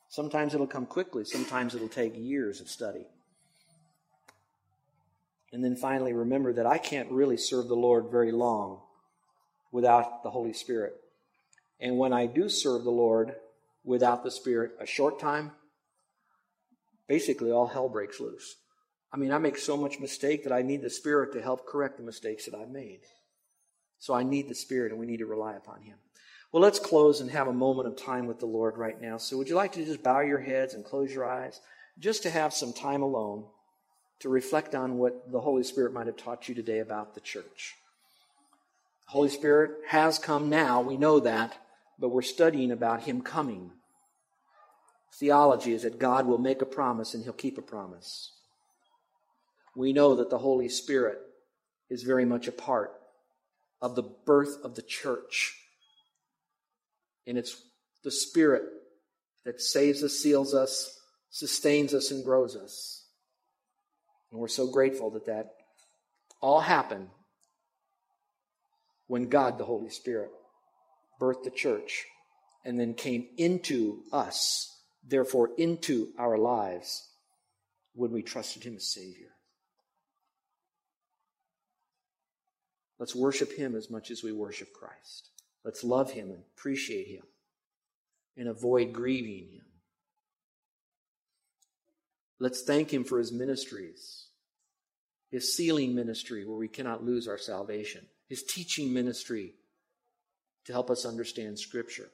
Sometimes 0.09 0.55
it'll 0.55 0.67
come 0.67 0.87
quickly, 0.87 1.25
sometimes 1.25 1.75
it'll 1.75 1.89
take 1.89 2.15
years 2.17 2.61
of 2.61 2.69
study. 2.69 3.07
And 5.53 5.65
then 5.65 5.77
finally, 5.77 6.13
remember 6.13 6.53
that 6.55 6.67
I 6.67 6.79
can't 6.79 7.11
really 7.11 7.37
serve 7.37 7.69
the 7.69 7.75
Lord 7.75 8.11
very 8.11 8.33
long 8.33 8.81
without 9.73 10.23
the 10.23 10.31
Holy 10.31 10.53
Spirit. 10.53 10.95
And 11.81 11.99
when 11.99 12.13
I 12.13 12.27
do 12.27 12.49
serve 12.49 12.85
the 12.85 12.91
Lord 12.91 13.35
without 13.85 14.23
the 14.23 14.31
Spirit, 14.31 14.73
a 14.81 14.87
short 14.87 15.19
time, 15.19 15.53
basically 17.09 17.51
all 17.51 17.67
hell 17.67 17.89
breaks 17.89 18.21
loose. 18.21 18.57
I 19.13 19.17
mean, 19.17 19.33
I 19.33 19.39
make 19.39 19.57
so 19.57 19.77
much 19.77 20.01
mistake 20.01 20.45
that 20.45 20.53
I 20.53 20.63
need 20.63 20.83
the 20.83 20.91
Spirit 20.91 21.33
to 21.33 21.43
help 21.43 21.67
correct 21.67 21.97
the 21.97 22.03
mistakes 22.03 22.45
that 22.45 22.55
I've 22.55 22.71
made. 22.71 23.01
So 23.99 24.15
I 24.15 24.23
need 24.23 24.49
the 24.49 24.55
Spirit 24.55 24.93
and 24.93 25.01
we 25.01 25.07
need 25.07 25.19
to 25.19 25.27
rely 25.27 25.55
upon 25.55 25.83
Him. 25.83 25.97
Well, 26.53 26.63
let's 26.63 26.79
close 26.79 27.21
and 27.21 27.31
have 27.31 27.49
a 27.49 27.53
moment 27.53 27.89
of 27.89 27.97
time 27.97 28.27
with 28.27 28.41
the 28.41 28.47
Lord 28.47 28.77
right 28.77 29.01
now. 29.01 29.17
So 29.17 29.37
would 29.37 29.49
you 29.49 29.55
like 29.55 29.73
to 29.73 29.85
just 29.85 30.03
bow 30.03 30.21
your 30.21 30.41
heads 30.41 30.75
and 30.75 30.85
close 30.85 31.13
your 31.13 31.29
eyes 31.29 31.61
just 31.99 32.23
to 32.25 32.31
have 32.31 32.53
some 32.53 32.73
time 32.73 33.03
alone 33.03 33.45
to 34.21 34.29
reflect 34.29 34.75
on 34.75 34.99
what 34.99 35.31
the 35.31 35.41
Holy 35.41 35.63
Spirit 35.63 35.93
might 35.93 36.07
have 36.07 36.17
taught 36.17 36.49
you 36.49 36.55
today 36.55 36.79
about 36.79 37.15
the 37.15 37.21
church? 37.21 37.75
The 39.07 39.13
Holy 39.13 39.29
Spirit 39.29 39.73
has 39.89 40.19
come 40.19 40.49
now, 40.51 40.81
we 40.81 40.97
know 40.97 41.21
that, 41.21 41.57
but 41.99 42.09
we're 42.09 42.23
studying 42.23 42.71
about 42.71 43.03
Him 43.03 43.23
coming 43.23 43.71
theology 45.15 45.73
is 45.73 45.83
that 45.83 45.99
God 45.99 46.27
will 46.27 46.39
make 46.39 46.63
a 46.63 46.67
promise 46.67 47.15
and 47.15 47.25
he'll 47.25 47.33
keep 47.33 47.59
a 47.59 47.63
promise. 47.63 48.33
we 49.75 49.93
know 49.93 50.17
that 50.17 50.31
the 50.31 50.39
Holy 50.39 50.69
Spirit 50.69 51.19
is 51.91 52.03
very 52.03 52.25
much 52.25 52.49
a 52.49 52.53
part 52.53 52.93
of 53.83 53.95
the 53.95 54.03
birth 54.03 54.57
of 54.65 54.75
the 54.75 54.83
church. 54.83 55.55
And 57.27 57.37
it's 57.37 57.61
the 58.03 58.11
Spirit 58.11 58.63
that 59.45 59.61
saves 59.61 60.03
us, 60.03 60.19
seals 60.19 60.55
us, 60.55 60.99
sustains 61.31 61.93
us, 61.93 62.11
and 62.11 62.25
grows 62.25 62.57
us. 62.57 63.05
And 64.31 64.41
we're 64.41 64.49
so 64.49 64.67
grateful 64.67 65.11
that 65.11 65.27
that 65.27 65.55
all 66.41 66.61
happened 66.61 67.09
when 69.07 69.29
God, 69.29 69.59
the 69.59 69.65
Holy 69.65 69.91
Spirit, 69.91 70.31
birthed 71.21 71.45
the 71.45 71.51
church 71.51 72.07
and 72.65 72.79
then 72.81 72.95
came 72.95 73.29
into 73.37 74.03
us, 74.13 74.76
therefore 75.07 75.51
into 75.57 76.09
our 76.19 76.37
lives 76.37 77.09
when 77.95 78.13
we 78.13 78.23
trusted 78.23 78.65
Him 78.65 78.77
as 78.77 78.89
Savior. 78.89 79.31
Let's 82.99 83.15
worship 83.15 83.53
Him 83.53 83.75
as 83.75 83.91
much 83.91 84.11
as 84.11 84.23
we 84.23 84.33
worship 84.33 84.73
Christ. 84.73 85.31
Let's 85.65 85.85
love 85.85 86.11
Him 86.11 86.31
and 86.31 86.43
appreciate 86.57 87.09
Him 87.09 87.23
and 88.37 88.49
avoid 88.49 88.93
grieving 88.93 89.49
Him. 89.53 89.65
Let's 92.39 92.63
thank 92.63 92.93
Him 92.93 93.05
for 93.05 93.19
His 93.19 93.33
ministries, 93.33 94.27
His 95.31 95.55
sealing 95.55 95.95
ministry 95.95 96.47
where 96.47 96.59
we 96.59 96.69
cannot 96.69 97.05
lose 97.05 97.29
our 97.29 97.39
salvation, 97.39 98.07
His 98.29 98.43
teaching 98.43 98.93
ministry 98.93 99.55
to 100.65 100.73
help 100.73 100.91
us 100.91 101.07
understand 101.07 101.59
Scripture, 101.59 102.11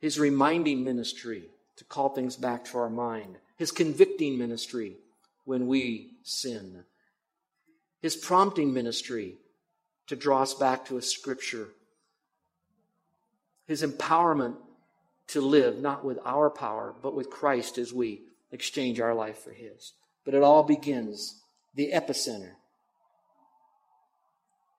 His 0.00 0.18
reminding 0.18 0.84
ministry 0.84 1.44
to 1.76 1.84
call 1.84 2.10
things 2.10 2.36
back 2.36 2.64
to 2.66 2.78
our 2.78 2.90
mind, 2.90 3.36
His 3.56 3.72
convicting 3.72 4.38
ministry 4.38 4.96
when 5.44 5.66
we 5.66 6.10
sin 6.22 6.84
his 8.06 8.16
prompting 8.16 8.72
ministry 8.72 9.36
to 10.06 10.14
draw 10.16 10.42
us 10.42 10.54
back 10.54 10.84
to 10.84 10.96
a 10.96 11.02
scripture, 11.02 11.68
his 13.66 13.82
empowerment 13.82 14.54
to 15.28 15.40
live 15.40 15.80
not 15.80 16.04
with 16.04 16.18
our 16.24 16.48
power, 16.48 16.94
but 17.02 17.14
with 17.14 17.30
Christ 17.30 17.78
as 17.78 17.92
we 17.92 18.22
exchange 18.52 19.00
our 19.00 19.14
life 19.14 19.38
for 19.38 19.50
his. 19.50 19.92
But 20.24 20.34
it 20.34 20.42
all 20.42 20.62
begins, 20.62 21.40
the 21.74 21.90
epicenter 21.92 22.52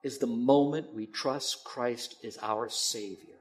is 0.04 0.20
the 0.20 0.28
moment 0.28 0.94
we 0.94 1.06
trust 1.06 1.66
Christ 1.66 2.16
as 2.24 2.38
our 2.42 2.70
Savior. 2.70 3.37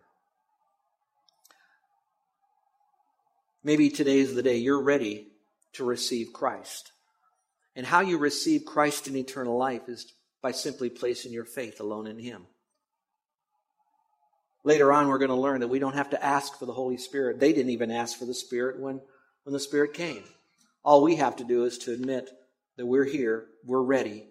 Maybe 3.66 3.90
today 3.90 4.20
is 4.20 4.32
the 4.32 4.44
day 4.44 4.58
you're 4.58 4.80
ready 4.80 5.26
to 5.72 5.82
receive 5.84 6.32
Christ. 6.32 6.92
And 7.74 7.84
how 7.84 7.98
you 7.98 8.16
receive 8.16 8.64
Christ 8.64 9.08
in 9.08 9.16
eternal 9.16 9.58
life 9.58 9.88
is 9.88 10.12
by 10.40 10.52
simply 10.52 10.88
placing 10.88 11.32
your 11.32 11.44
faith 11.44 11.80
alone 11.80 12.06
in 12.06 12.20
Him. 12.20 12.46
Later 14.62 14.92
on, 14.92 15.08
we're 15.08 15.18
going 15.18 15.30
to 15.30 15.34
learn 15.34 15.62
that 15.62 15.66
we 15.66 15.80
don't 15.80 15.96
have 15.96 16.10
to 16.10 16.24
ask 16.24 16.56
for 16.56 16.64
the 16.64 16.72
Holy 16.72 16.96
Spirit. 16.96 17.40
They 17.40 17.52
didn't 17.52 17.72
even 17.72 17.90
ask 17.90 18.16
for 18.16 18.24
the 18.24 18.34
Spirit 18.34 18.78
when, 18.78 19.00
when 19.42 19.52
the 19.52 19.58
Spirit 19.58 19.94
came. 19.94 20.22
All 20.84 21.02
we 21.02 21.16
have 21.16 21.34
to 21.34 21.44
do 21.44 21.64
is 21.64 21.76
to 21.78 21.92
admit 21.92 22.30
that 22.76 22.86
we're 22.86 23.04
here, 23.04 23.46
we're 23.64 23.82
ready, 23.82 24.28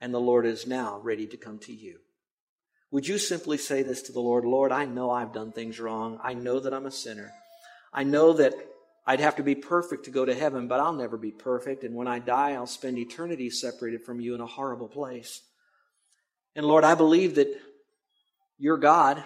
and 0.00 0.14
the 0.14 0.20
Lord 0.20 0.46
is 0.46 0.68
now 0.68 1.00
ready 1.02 1.26
to 1.26 1.36
come 1.36 1.58
to 1.58 1.72
you. 1.72 1.98
Would 2.92 3.08
you 3.08 3.18
simply 3.18 3.58
say 3.58 3.82
this 3.82 4.02
to 4.02 4.12
the 4.12 4.20
Lord? 4.20 4.44
Lord, 4.44 4.70
I 4.70 4.84
know 4.84 5.10
I've 5.10 5.32
done 5.32 5.50
things 5.50 5.80
wrong. 5.80 6.20
I 6.22 6.34
know 6.34 6.60
that 6.60 6.72
I'm 6.72 6.86
a 6.86 6.92
sinner. 6.92 7.32
I 7.92 8.04
know 8.04 8.32
that 8.34 8.54
I'd 9.06 9.20
have 9.20 9.36
to 9.36 9.42
be 9.42 9.54
perfect 9.54 10.04
to 10.04 10.10
go 10.10 10.24
to 10.24 10.34
heaven, 10.34 10.68
but 10.68 10.80
I'll 10.80 10.92
never 10.92 11.16
be 11.16 11.32
perfect. 11.32 11.82
And 11.84 11.94
when 11.94 12.06
I 12.06 12.18
die, 12.18 12.52
I'll 12.52 12.66
spend 12.66 12.98
eternity 12.98 13.50
separated 13.50 14.04
from 14.04 14.20
you 14.20 14.34
in 14.34 14.40
a 14.40 14.46
horrible 14.46 14.88
place. 14.88 15.42
And 16.54 16.66
Lord, 16.66 16.84
I 16.84 16.94
believe 16.94 17.36
that 17.36 17.48
you're 18.58 18.76
God, 18.76 19.22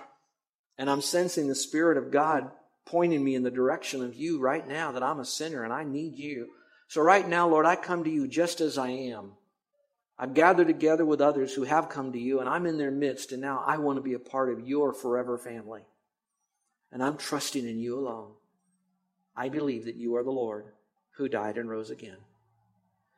and 0.79 0.89
I'm 0.89 1.01
sensing 1.01 1.49
the 1.49 1.55
Spirit 1.55 1.99
of 1.99 2.11
God 2.11 2.51
pointing 2.87 3.25
me 3.25 3.35
in 3.35 3.43
the 3.43 3.51
direction 3.51 4.03
of 4.03 4.15
you 4.15 4.41
right 4.41 4.67
now 4.67 4.93
that 4.93 5.03
I'm 5.03 5.21
a 5.21 5.25
sinner 5.25 5.65
and 5.65 5.73
I 5.73 5.85
need 5.85 6.17
you. 6.17 6.49
So 6.89 7.01
right 7.01 7.27
now, 7.27 7.49
Lord, 7.49 7.67
I 7.67 7.77
come 7.77 8.05
to 8.05 8.11
you 8.11 8.29
just 8.29 8.61
as 8.61 8.79
I 8.79 8.89
am. 8.89 9.33
I've 10.19 10.35
gathered 10.35 10.69
together 10.69 11.05
with 11.05 11.21
others 11.21 11.53
who 11.53 11.65
have 11.65 11.89
come 11.89 12.13
to 12.13 12.21
you, 12.21 12.41
and 12.41 12.49
I'm 12.49 12.67
in 12.67 12.79
their 12.79 12.93
midst, 12.93 13.33
and 13.33 13.43
now 13.43 13.65
I 13.67 13.79
want 13.79 13.97
to 13.97 14.03
be 14.03 14.15
a 14.15 14.19
part 14.19 14.53
of 14.53 14.67
your 14.67 14.93
forever 14.93 15.37
family. 15.37 15.83
And 16.93 17.03
I'm 17.03 17.17
trusting 17.17 17.67
in 17.67 17.79
you 17.81 17.99
alone. 17.99 18.33
I 19.37 19.49
believe 19.49 19.85
that 19.87 19.97
you 19.97 20.17
are 20.17 20.23
the 20.23 20.31
Lord 20.31 20.67
who 21.17 21.29
died 21.29 21.59
and 21.59 21.69
rose 21.69 21.91
again. 21.91 22.17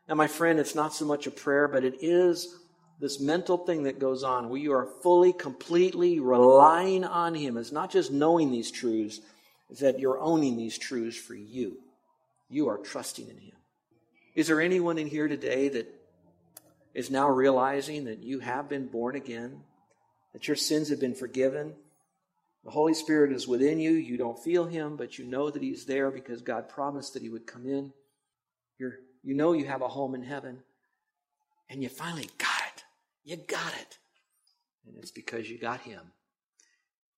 Now, 0.09 0.15
my 0.15 0.27
friend, 0.27 0.59
it's 0.59 0.75
not 0.75 0.95
so 0.95 1.05
much 1.05 1.27
a 1.27 1.31
prayer, 1.31 1.67
but 1.69 1.85
it 1.85 1.97
is 2.01 2.55
this 3.01 3.21
mental 3.21 3.59
thing 3.59 3.83
that 3.83 3.99
goes 3.99 4.23
on 4.23 4.49
where 4.49 4.61
you 4.61 4.73
are 4.73 4.89
fully, 5.03 5.33
completely 5.33 6.21
relying 6.21 7.05
on 7.05 7.35
Him. 7.35 7.57
It's 7.57 7.73
not 7.73 7.91
just 7.91 8.11
knowing 8.13 8.51
these 8.51 8.71
truths, 8.71 9.21
it's 9.69 9.81
that 9.81 9.99
you're 9.99 10.21
owning 10.21 10.57
these 10.57 10.79
truths 10.79 11.17
for 11.17 11.35
you. 11.35 11.79
You 12.49 12.69
are 12.69 12.79
trusting 12.79 13.29
in 13.29 13.39
Him. 13.39 13.57
Is 14.35 14.47
there 14.47 14.61
anyone 14.61 14.99
in 14.99 15.09
here 15.09 15.29
today 15.29 15.69
that 15.71 15.93
is 16.95 17.11
now 17.11 17.29
realizing 17.29 18.05
that 18.05 18.23
you 18.23 18.39
have 18.39 18.69
been 18.69 18.87
born 18.87 19.17
again, 19.17 19.63
that 20.33 20.47
your 20.47 20.57
sins 20.57 20.89
have 20.91 21.01
been 21.01 21.15
forgiven, 21.15 21.75
the 22.67 22.73
Holy 22.73 22.95
Spirit 22.95 23.31
is 23.31 23.47
within 23.47 23.79
you. 23.79 23.93
You 23.93 24.17
don't 24.17 24.43
feel 24.43 24.67
Him, 24.67 24.97
but 24.97 25.19
you 25.21 25.25
know 25.25 25.51
that 25.51 25.63
He's 25.63 25.87
there 25.87 26.11
because 26.11 26.43
God 26.43 26.69
promised 26.69 27.15
that 27.15 27.23
He 27.23 27.29
would 27.29 27.47
come 27.47 27.65
in. 27.65 27.93
You're, 28.77 28.99
you 29.23 29.35
know 29.35 29.53
you 29.53 29.67
have 29.67 29.83
a 29.83 29.89
home 29.89 30.17
in 30.17 30.25
heaven. 30.25 30.59
And 31.71 31.81
you 31.81 31.89
finally 31.89 32.29
got 32.39 32.61
it. 32.75 32.85
You 33.25 33.37
got 33.37 33.73
it. 33.81 33.99
And 34.85 34.97
it's 34.99 35.13
because 35.13 35.49
you 35.49 35.59
got 35.59 35.81
Him. 35.83 36.01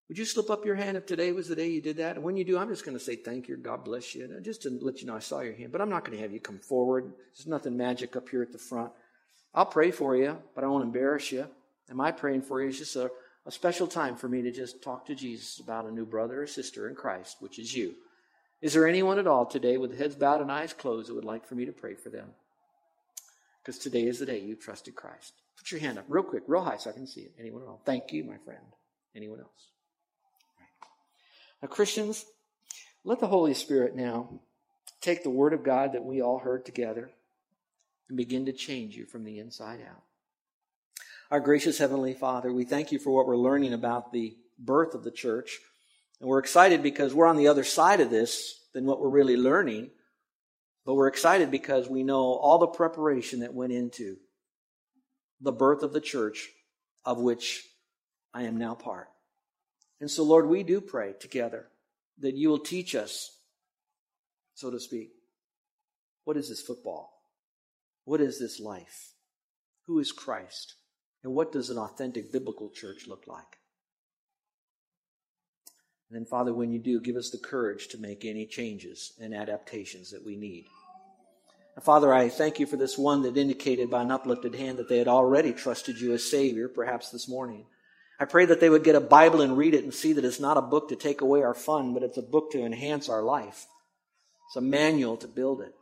Would 0.08 0.18
you 0.18 0.26
slip 0.26 0.50
up 0.50 0.66
your 0.66 0.74
hand 0.74 0.98
if 0.98 1.06
today 1.06 1.32
was 1.32 1.48
the 1.48 1.56
day 1.56 1.68
you 1.68 1.80
did 1.80 1.96
that? 1.96 2.16
And 2.16 2.24
when 2.24 2.37
you 2.37 2.44
do, 2.44 2.58
I'm 2.58 2.68
just 2.68 2.84
going 2.84 2.98
to 2.98 3.02
say 3.02 3.16
thank 3.16 3.48
you. 3.48 3.56
God 3.56 3.84
bless 3.84 4.14
you. 4.14 4.28
Just 4.42 4.62
to 4.62 4.78
let 4.82 5.00
you 5.00 5.06
know 5.06 5.16
I 5.16 5.20
saw 5.20 5.40
your 5.40 5.54
hand. 5.54 5.72
But 5.72 5.80
I'm 5.80 5.88
not 5.88 6.04
going 6.04 6.16
to 6.16 6.22
have 6.22 6.32
you 6.32 6.40
come 6.40 6.58
forward. 6.58 7.11
There's 7.34 7.46
nothing 7.46 7.74
magic 7.74 8.16
up 8.16 8.28
here 8.28 8.42
at 8.42 8.52
the 8.52 8.58
front. 8.58 8.92
I'll 9.54 9.64
pray 9.64 9.92
for 9.92 10.14
you, 10.14 10.37
but 10.54 10.62
I 10.62 10.66
won't 10.66 10.84
embarrass 10.84 11.32
you. 11.32 11.46
And 11.88 11.96
my 11.96 12.12
praying 12.12 12.42
for 12.42 12.62
you 12.62 12.70
just 12.70 12.96
a 12.96 13.11
a 13.48 13.50
special 13.50 13.87
time 13.87 14.14
for 14.14 14.28
me 14.28 14.42
to 14.42 14.52
just 14.52 14.82
talk 14.82 15.06
to 15.06 15.14
Jesus 15.14 15.58
about 15.58 15.87
a 15.87 15.90
new 15.90 16.04
brother 16.04 16.42
or 16.42 16.46
sister 16.46 16.87
in 16.87 16.94
Christ, 16.94 17.38
which 17.40 17.58
is 17.58 17.74
you. 17.74 17.94
Is 18.61 18.74
there 18.74 18.87
anyone 18.87 19.18
at 19.18 19.26
all 19.26 19.46
today 19.46 19.78
with 19.78 19.98
heads 19.98 20.14
bowed 20.14 20.42
and 20.42 20.52
eyes 20.52 20.74
closed 20.74 21.08
that 21.08 21.14
would 21.14 21.24
like 21.24 21.46
for 21.46 21.54
me 21.54 21.64
to 21.64 21.72
pray 21.72 21.94
for 21.94 22.11
them? 22.11 22.28
Because 23.62 23.78
today 23.78 24.02
is 24.02 24.18
the 24.18 24.26
day 24.26 24.38
you 24.38 24.54
trusted 24.54 24.94
Christ. 24.94 25.32
Put 25.56 25.72
your 25.72 25.80
hand 25.80 25.98
up 25.98 26.04
real 26.08 26.24
quick, 26.24 26.42
real 26.46 26.62
high 26.62 26.76
so 26.76 26.90
I 26.90 26.92
can 26.92 27.06
see 27.06 27.22
it. 27.22 27.32
Anyone 27.40 27.62
at 27.62 27.68
all? 27.68 27.80
Thank 27.87 28.12
you, 28.12 28.22
my 28.22 28.37
friend. 28.44 28.61
Anyone 29.16 29.40
else? 29.40 29.70
Now, 31.62 31.68
Christians, 31.68 32.26
let 33.02 33.18
the 33.18 33.28
Holy 33.28 33.54
Spirit 33.54 33.96
now 33.96 34.40
take 35.00 35.22
the 35.22 35.30
Word 35.30 35.54
of 35.54 35.64
God 35.64 35.94
that 35.94 36.04
we 36.04 36.20
all 36.20 36.38
heard 36.38 36.66
together 36.66 37.11
and 38.11 38.18
begin 38.18 38.44
to 38.44 38.52
change 38.52 38.94
you 38.94 39.06
from 39.06 39.24
the 39.24 39.38
inside 39.38 39.80
out. 39.80 40.02
Our 41.30 41.40
gracious 41.40 41.76
Heavenly 41.76 42.14
Father, 42.14 42.50
we 42.50 42.64
thank 42.64 42.90
you 42.90 42.98
for 42.98 43.10
what 43.10 43.26
we're 43.26 43.36
learning 43.36 43.74
about 43.74 44.12
the 44.12 44.34
birth 44.58 44.94
of 44.94 45.04
the 45.04 45.10
church. 45.10 45.58
And 46.20 46.28
we're 46.28 46.38
excited 46.38 46.82
because 46.82 47.12
we're 47.12 47.26
on 47.26 47.36
the 47.36 47.48
other 47.48 47.64
side 47.64 48.00
of 48.00 48.08
this 48.08 48.58
than 48.72 48.86
what 48.86 48.98
we're 48.98 49.10
really 49.10 49.36
learning. 49.36 49.90
But 50.86 50.94
we're 50.94 51.06
excited 51.06 51.50
because 51.50 51.86
we 51.86 52.02
know 52.02 52.22
all 52.22 52.56
the 52.56 52.66
preparation 52.66 53.40
that 53.40 53.52
went 53.52 53.74
into 53.74 54.16
the 55.42 55.52
birth 55.52 55.82
of 55.82 55.92
the 55.92 56.00
church, 56.00 56.48
of 57.04 57.18
which 57.18 57.62
I 58.32 58.44
am 58.44 58.56
now 58.56 58.74
part. 58.74 59.08
And 60.00 60.10
so, 60.10 60.24
Lord, 60.24 60.46
we 60.46 60.62
do 60.62 60.80
pray 60.80 61.12
together 61.20 61.66
that 62.20 62.36
you 62.36 62.48
will 62.48 62.58
teach 62.58 62.94
us, 62.94 63.30
so 64.54 64.70
to 64.70 64.80
speak, 64.80 65.10
what 66.24 66.38
is 66.38 66.48
this 66.48 66.62
football? 66.62 67.12
What 68.06 68.22
is 68.22 68.38
this 68.38 68.58
life? 68.58 69.12
Who 69.88 69.98
is 69.98 70.10
Christ? 70.10 70.76
And 71.22 71.35
what 71.35 71.52
does 71.52 71.70
an 71.70 71.78
authentic 71.78 72.33
biblical 72.33 72.70
church 72.70 73.07
look 73.07 73.24
like? 73.26 73.59
And 76.11 76.18
then, 76.18 76.24
Father, 76.24 76.54
when 76.54 76.72
you 76.72 76.78
do, 76.78 77.00
give 77.00 77.16
us 77.16 77.31
the 77.31 77.38
courage 77.38 77.88
to 77.88 77.98
make 77.98 78.24
any 78.24 78.46
changes 78.46 79.12
and 79.20 79.35
adaptations 79.35 80.11
that 80.11 80.24
we 80.24 80.37
need. 80.37 80.66
And 81.74 81.85
Father, 81.85 82.12
I 82.12 82.28
thank 82.28 82.59
you 82.59 82.66
for 82.66 82.76
this 82.76 82.96
one 82.96 83.22
that 83.22 83.37
indicated 83.37 83.90
by 83.90 84.02
an 84.02 84.11
uplifted 84.11 84.54
hand 84.54 84.78
that 84.78 84.88
they 84.88 84.98
had 84.98 85.09
already 85.09 85.52
trusted 85.52 86.00
you 86.00 86.14
as 86.14 86.28
Savior, 86.28 86.68
perhaps 86.68 87.11
this 87.11 87.28
morning. 87.28 87.66
I 88.18 88.24
pray 88.24 88.46
that 88.46 88.59
they 88.59 88.70
would 88.70 88.83
get 88.83 88.96
a 88.96 89.00
Bible 89.00 89.42
and 89.42 89.57
read 89.57 89.74
it 89.74 89.85
and 89.85 89.94
see 89.94 90.14
that 90.14 90.24
it's 90.24 90.40
not 90.40 90.57
a 90.57 90.62
book 90.62 90.88
to 90.88 90.96
take 90.96 91.20
away 91.20 91.42
our 91.42 91.54
fun, 91.54 91.94
but 91.94 92.02
it's 92.02 92.18
a 92.18 92.22
book 92.22 92.50
to 92.52 92.64
enhance 92.64 93.09
our 93.09 93.22
life. 93.22 93.66
It's 94.48 94.57
a 94.57 94.61
manual 94.61 95.16
to 95.18 95.28
build 95.28 95.61
it. 95.61 95.74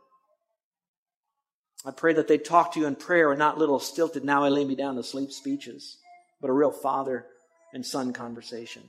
I 1.87 1.91
pray 1.91 2.11
that 2.15 2.27
they 2.27 2.37
talk 2.37 2.73
to 2.73 2.81
you 2.81 2.85
in 2.85 2.97
prayer 2.97 3.31
and 3.31 3.39
not 3.39 3.57
little 3.57 3.79
stilted, 3.79 4.25
now 4.25 4.43
I 4.43 4.49
lay 4.49 4.65
me 4.65 4.75
down 4.75 4.95
to 4.97 5.03
sleep 5.03 5.31
speeches, 5.31 5.95
but 6.41 6.49
a 6.49 6.53
real 6.53 6.69
father 6.69 7.25
and 7.73 7.85
son 7.85 8.11
conversation. 8.11 8.83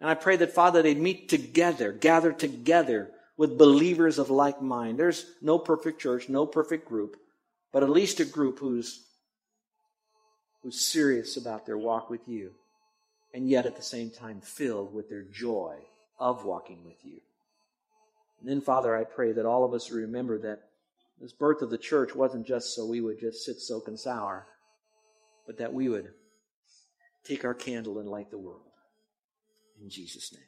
And 0.00 0.10
I 0.10 0.14
pray 0.14 0.34
that, 0.34 0.52
Father, 0.52 0.82
they'd 0.82 0.98
meet 0.98 1.28
together, 1.28 1.92
gather 1.92 2.32
together 2.32 3.12
with 3.36 3.56
believers 3.56 4.18
of 4.18 4.28
like 4.28 4.60
mind. 4.60 4.98
There's 4.98 5.24
no 5.40 5.56
perfect 5.56 6.00
church, 6.00 6.28
no 6.28 6.44
perfect 6.44 6.88
group, 6.88 7.16
but 7.72 7.84
at 7.84 7.90
least 7.90 8.18
a 8.18 8.24
group 8.24 8.58
who's 8.58 9.04
who's 10.64 10.80
serious 10.80 11.36
about 11.36 11.64
their 11.64 11.78
walk 11.78 12.10
with 12.10 12.26
you 12.26 12.52
and 13.32 13.48
yet 13.48 13.66
at 13.66 13.76
the 13.76 13.82
same 13.82 14.10
time 14.10 14.40
filled 14.40 14.92
with 14.92 15.08
their 15.08 15.22
joy 15.22 15.76
of 16.18 16.44
walking 16.44 16.84
with 16.84 17.04
you. 17.04 17.20
And 18.40 18.48
then, 18.48 18.60
Father, 18.60 18.96
I 18.96 19.04
pray 19.04 19.30
that 19.32 19.46
all 19.46 19.64
of 19.64 19.74
us 19.74 19.92
remember 19.92 20.38
that 20.38 20.62
this 21.22 21.32
birth 21.32 21.62
of 21.62 21.70
the 21.70 21.78
church 21.78 22.16
wasn't 22.16 22.44
just 22.44 22.74
so 22.74 22.84
we 22.84 23.00
would 23.00 23.20
just 23.20 23.44
sit 23.44 23.60
soak 23.60 23.86
and 23.86 23.98
sour, 23.98 24.44
but 25.46 25.56
that 25.56 25.72
we 25.72 25.88
would 25.88 26.08
take 27.24 27.44
our 27.44 27.54
candle 27.54 28.00
and 28.00 28.08
light 28.08 28.30
the 28.32 28.38
world. 28.38 28.62
In 29.80 29.88
Jesus' 29.88 30.34
name. 30.34 30.42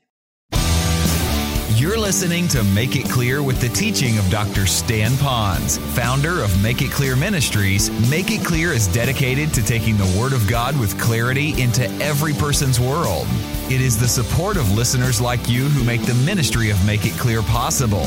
You're 1.77 1.99
listening 1.99 2.49
to 2.49 2.63
Make 2.65 2.97
It 2.97 3.09
Clear 3.09 3.43
with 3.43 3.61
the 3.61 3.69
teaching 3.69 4.19
of 4.19 4.29
Dr. 4.31 4.67
Stan 4.67 5.13
Ponz, 5.13 5.79
founder 5.95 6.43
of 6.43 6.63
Make 6.63 6.83
It 6.83 6.91
Clear 6.91 7.15
Ministries. 7.15 7.91
Make 8.11 8.31
It 8.31 8.45
Clear 8.45 8.73
is 8.73 8.89
dedicated 8.89 9.55
to 9.55 9.65
taking 9.65 9.97
the 9.97 10.17
Word 10.19 10.33
of 10.33 10.49
God 10.49 10.79
with 10.79 10.99
clarity 11.01 11.61
into 11.61 11.89
every 12.03 12.33
person's 12.33 12.81
world. 12.81 13.27
It 13.71 13.81
is 13.81 13.99
the 13.99 14.09
support 14.09 14.57
of 14.57 14.73
listeners 14.73 15.21
like 15.21 15.49
you 15.49 15.67
who 15.67 15.85
make 15.85 16.03
the 16.03 16.15
ministry 16.27 16.71
of 16.71 16.85
Make 16.85 17.07
It 17.07 17.13
Clear 17.13 17.43
possible. 17.43 18.07